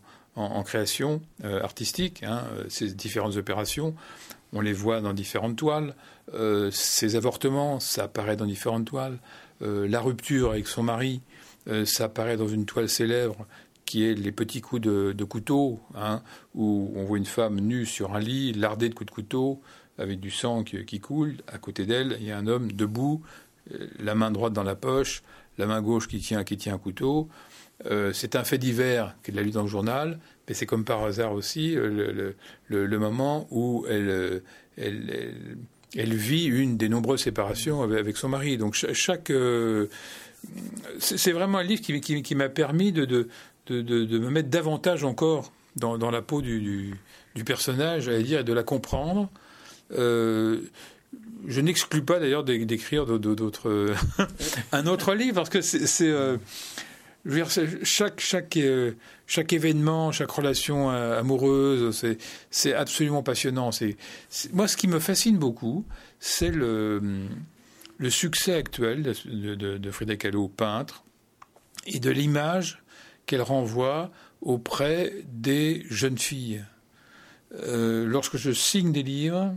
création 0.64 1.22
euh, 1.44 1.62
artistique, 1.62 2.22
hein, 2.24 2.44
ces 2.68 2.92
différentes 2.92 3.36
opérations. 3.36 3.94
On 4.52 4.60
les 4.60 4.72
voit 4.72 5.00
dans 5.00 5.12
différentes 5.12 5.56
toiles. 5.56 5.94
Euh, 6.32 6.70
ces 6.70 7.16
avortements, 7.16 7.80
ça 7.80 8.04
apparaît 8.04 8.36
dans 8.36 8.46
différentes 8.46 8.86
toiles. 8.86 9.18
la 9.60 10.00
rupture 10.00 10.50
avec 10.50 10.66
son 10.66 10.82
mari, 10.82 11.22
ça 11.84 12.04
apparaît 12.04 12.36
dans 12.36 12.48
une 12.48 12.66
toile 12.66 12.88
célèbre 12.88 13.46
qui 13.84 14.04
est 14.04 14.14
les 14.14 14.32
petits 14.32 14.60
coups 14.60 14.82
de, 14.82 15.24
couteau, 15.24 15.80
hein, 15.94 16.22
où 16.54 16.92
on 16.96 17.04
voit 17.04 17.18
une 17.18 17.26
femme 17.26 17.60
nue 17.60 17.86
sur 17.86 18.14
un 18.14 18.20
lit, 18.20 18.52
lardée 18.52 18.88
de 18.88 18.94
coups 18.94 19.10
de 19.10 19.14
couteau, 19.14 19.60
avec 19.98 20.20
du 20.20 20.30
sang 20.30 20.64
qui, 20.64 21.00
coule. 21.00 21.36
À 21.46 21.58
côté 21.58 21.86
d'elle, 21.86 22.16
il 22.20 22.26
y 22.26 22.32
a 22.32 22.38
un 22.38 22.46
homme 22.46 22.72
debout, 22.72 23.22
euh, 23.72 23.86
la 23.98 24.14
main 24.14 24.30
droite 24.30 24.52
dans 24.52 24.62
la 24.62 24.74
poche, 24.74 25.22
la 25.58 25.66
main 25.66 25.80
gauche 25.82 26.08
qui 26.08 26.18
tient, 26.18 26.44
qui 26.44 26.56
tient 26.56 26.74
un 26.74 26.78
couteau. 26.78 27.28
Euh, 27.86 28.12
c'est 28.12 28.36
un 28.36 28.44
fait 28.44 28.58
divers 28.58 29.14
qu'elle 29.22 29.38
a 29.38 29.42
lu 29.42 29.50
dans 29.50 29.62
le 29.62 29.68
journal, 29.68 30.18
mais 30.48 30.54
c'est 30.54 30.66
comme 30.66 30.84
par 30.84 31.02
hasard 31.04 31.32
aussi 31.32 31.76
euh, 31.76 32.34
le, 32.68 32.98
moment 32.98 33.46
où 33.50 33.84
elle, 33.88 34.42
elle, 34.76 36.14
vit 36.14 36.44
une 36.44 36.76
des 36.76 36.88
nombreuses 36.88 37.22
séparations 37.22 37.82
avec, 37.82 38.16
son 38.16 38.28
mari. 38.28 38.58
Donc 38.58 38.74
chaque, 38.74 39.32
c'est 40.98 41.32
vraiment 41.32 41.58
un 41.58 41.62
livre 41.64 41.82
qui, 41.82 42.34
m'a 42.34 42.48
permis 42.48 42.92
de, 42.92 43.04
de, 43.66 44.18
me 44.18 44.30
mettre 44.30 44.50
davantage 44.50 45.04
encore 45.04 45.52
dans, 45.76 46.10
la 46.10 46.22
peau 46.22 46.42
du, 46.42 46.94
personnage, 47.44 48.08
à 48.08 48.20
dire, 48.22 48.40
et 48.40 48.44
de 48.44 48.52
la 48.52 48.62
comprendre. 48.62 49.30
Euh, 49.92 50.60
je 51.46 51.60
n'exclus 51.60 52.02
pas 52.02 52.18
d'ailleurs 52.18 52.44
d'écrire 52.44 53.06
d'autres 53.06 53.94
un 54.72 54.86
autre 54.86 55.14
livre 55.14 55.34
parce 55.34 55.50
que 55.50 55.60
c'est 55.60 56.08
euh, 56.08 56.38
chaque 57.82 58.56
euh, 58.56 58.92
événement, 59.50 60.10
chaque 60.10 60.30
relation 60.30 60.88
amoureuse, 60.90 62.06
c'est 62.50 62.74
absolument 62.74 63.22
passionnant. 63.22 63.72
C'est 63.72 63.96
moi 64.52 64.68
ce 64.68 64.76
qui 64.76 64.88
me 64.88 64.98
fascine 64.98 65.38
beaucoup, 65.38 65.84
c'est 66.18 66.50
le 66.50 67.28
succès 68.08 68.54
actuel 68.54 69.02
de, 69.02 69.54
de, 69.54 69.78
de 69.78 70.48
peintre, 70.48 71.04
et 71.86 72.00
de 72.00 72.10
l'image 72.10 72.82
qu'elle 73.26 73.42
renvoie 73.42 74.10
auprès 74.40 75.12
des 75.26 75.84
jeunes 75.88 76.18
filles. 76.18 76.64
Euh, 77.62 78.04
lorsque 78.06 78.36
je 78.36 78.50
signe 78.50 78.92
des 78.92 79.02
livres, 79.02 79.54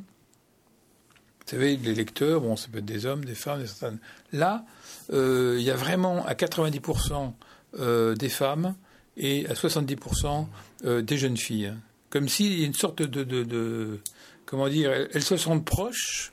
savez, 1.51 1.77
les 1.77 1.93
lecteurs, 1.93 2.41
bon, 2.41 2.55
ça 2.55 2.67
peut 2.71 2.79
être 2.79 2.86
des 2.86 3.05
hommes, 3.05 3.25
des 3.25 3.36
femmes, 3.36 3.62
des 3.62 3.67
certaines. 3.67 3.99
Là, 4.31 4.65
euh, 5.13 5.55
il 5.57 5.63
y 5.63 5.71
a 5.71 5.75
vraiment 5.75 6.25
à 6.25 6.33
90% 6.33 7.33
euh, 7.79 8.15
des 8.15 8.29
femmes 8.29 8.75
et 9.15 9.47
à 9.47 9.53
70% 9.53 10.47
des 10.83 11.17
jeunes 11.17 11.38
filles. 11.38 11.73
Comme 12.10 12.29
s'il 12.29 12.60
y 12.60 12.63
a 12.63 12.65
une 12.67 12.73
sorte 12.73 13.01
de, 13.01 13.99
comment 14.45 14.69
dire, 14.69 14.91
elles, 14.91 15.23
se 15.23 15.38
sentent 15.38 15.65
proches, 15.65 16.31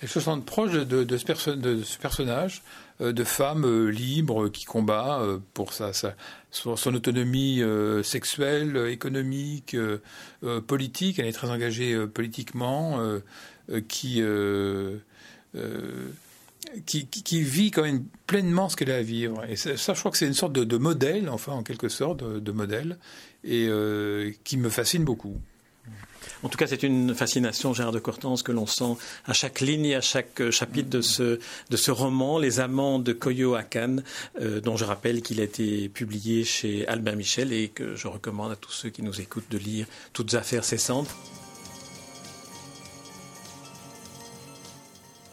elles 0.00 0.08
se 0.08 0.20
sentent 0.20 0.46
proches 0.46 0.72
de, 0.72 1.16
ce 1.16 1.98
personnage 1.98 2.62
euh, 3.02 3.12
de 3.12 3.24
femmes 3.24 3.66
euh, 3.66 3.88
libres 3.88 4.48
qui 4.48 4.64
combat 4.64 5.20
euh, 5.20 5.38
pour 5.52 5.74
sa, 5.74 5.92
son 6.50 6.94
autonomie 6.94 7.62
sexuelle, 8.02 8.88
économique, 8.88 9.76
politique. 10.66 11.18
Elle 11.18 11.26
est 11.26 11.32
très 11.32 11.50
engagée 11.50 12.06
politiquement, 12.06 12.98
qui, 13.88 14.22
qui, 16.84 17.06
qui, 17.06 17.40
vit 17.42 17.70
quand 17.70 17.82
même 17.82 18.04
pleinement 18.26 18.68
ce 18.68 18.76
qu'elle 18.76 18.90
a 18.90 18.96
à 18.96 19.02
vivre. 19.02 19.44
Et 19.48 19.56
ça, 19.56 19.74
je 19.76 19.98
crois 19.98 20.10
que 20.10 20.18
c'est 20.18 20.26
une 20.26 20.34
sorte 20.34 20.52
de, 20.52 20.76
modèle, 20.76 21.28
enfin 21.28 21.52
en 21.52 21.62
quelque 21.62 21.88
sorte, 21.88 22.24
de, 22.24 22.52
modèle, 22.52 22.98
et 23.44 23.68
qui 24.44 24.56
me 24.56 24.68
fascine 24.68 25.04
beaucoup. 25.04 25.40
En 26.42 26.48
tout 26.48 26.58
cas, 26.58 26.66
c'est 26.66 26.82
une 26.82 27.14
fascination, 27.14 27.72
Gérard 27.72 27.92
de 27.92 27.98
Cortance, 27.98 28.42
que 28.42 28.52
l'on 28.52 28.66
sent 28.66 28.96
à 29.24 29.32
chaque 29.32 29.60
ligne, 29.60 29.94
à 29.94 30.00
chaque 30.00 30.40
euh, 30.40 30.50
chapitre 30.50 30.88
de 30.90 31.00
ce, 31.00 31.38
de 31.70 31.76
ce 31.76 31.90
roman, 31.90 32.38
Les 32.38 32.60
Amants 32.60 32.98
de 32.98 33.12
Coyoacán, 33.12 34.02
euh, 34.40 34.60
dont 34.60 34.76
je 34.76 34.84
rappelle 34.84 35.22
qu'il 35.22 35.40
a 35.40 35.44
été 35.44 35.88
publié 35.88 36.44
chez 36.44 36.86
Albin 36.88 37.14
Michel 37.14 37.52
et 37.52 37.68
que 37.68 37.96
je 37.96 38.06
recommande 38.06 38.52
à 38.52 38.56
tous 38.56 38.72
ceux 38.72 38.90
qui 38.90 39.02
nous 39.02 39.20
écoutent 39.20 39.50
de 39.50 39.58
lire 39.58 39.86
Toutes 40.12 40.34
affaires 40.34 40.64
cessantes. 40.64 41.08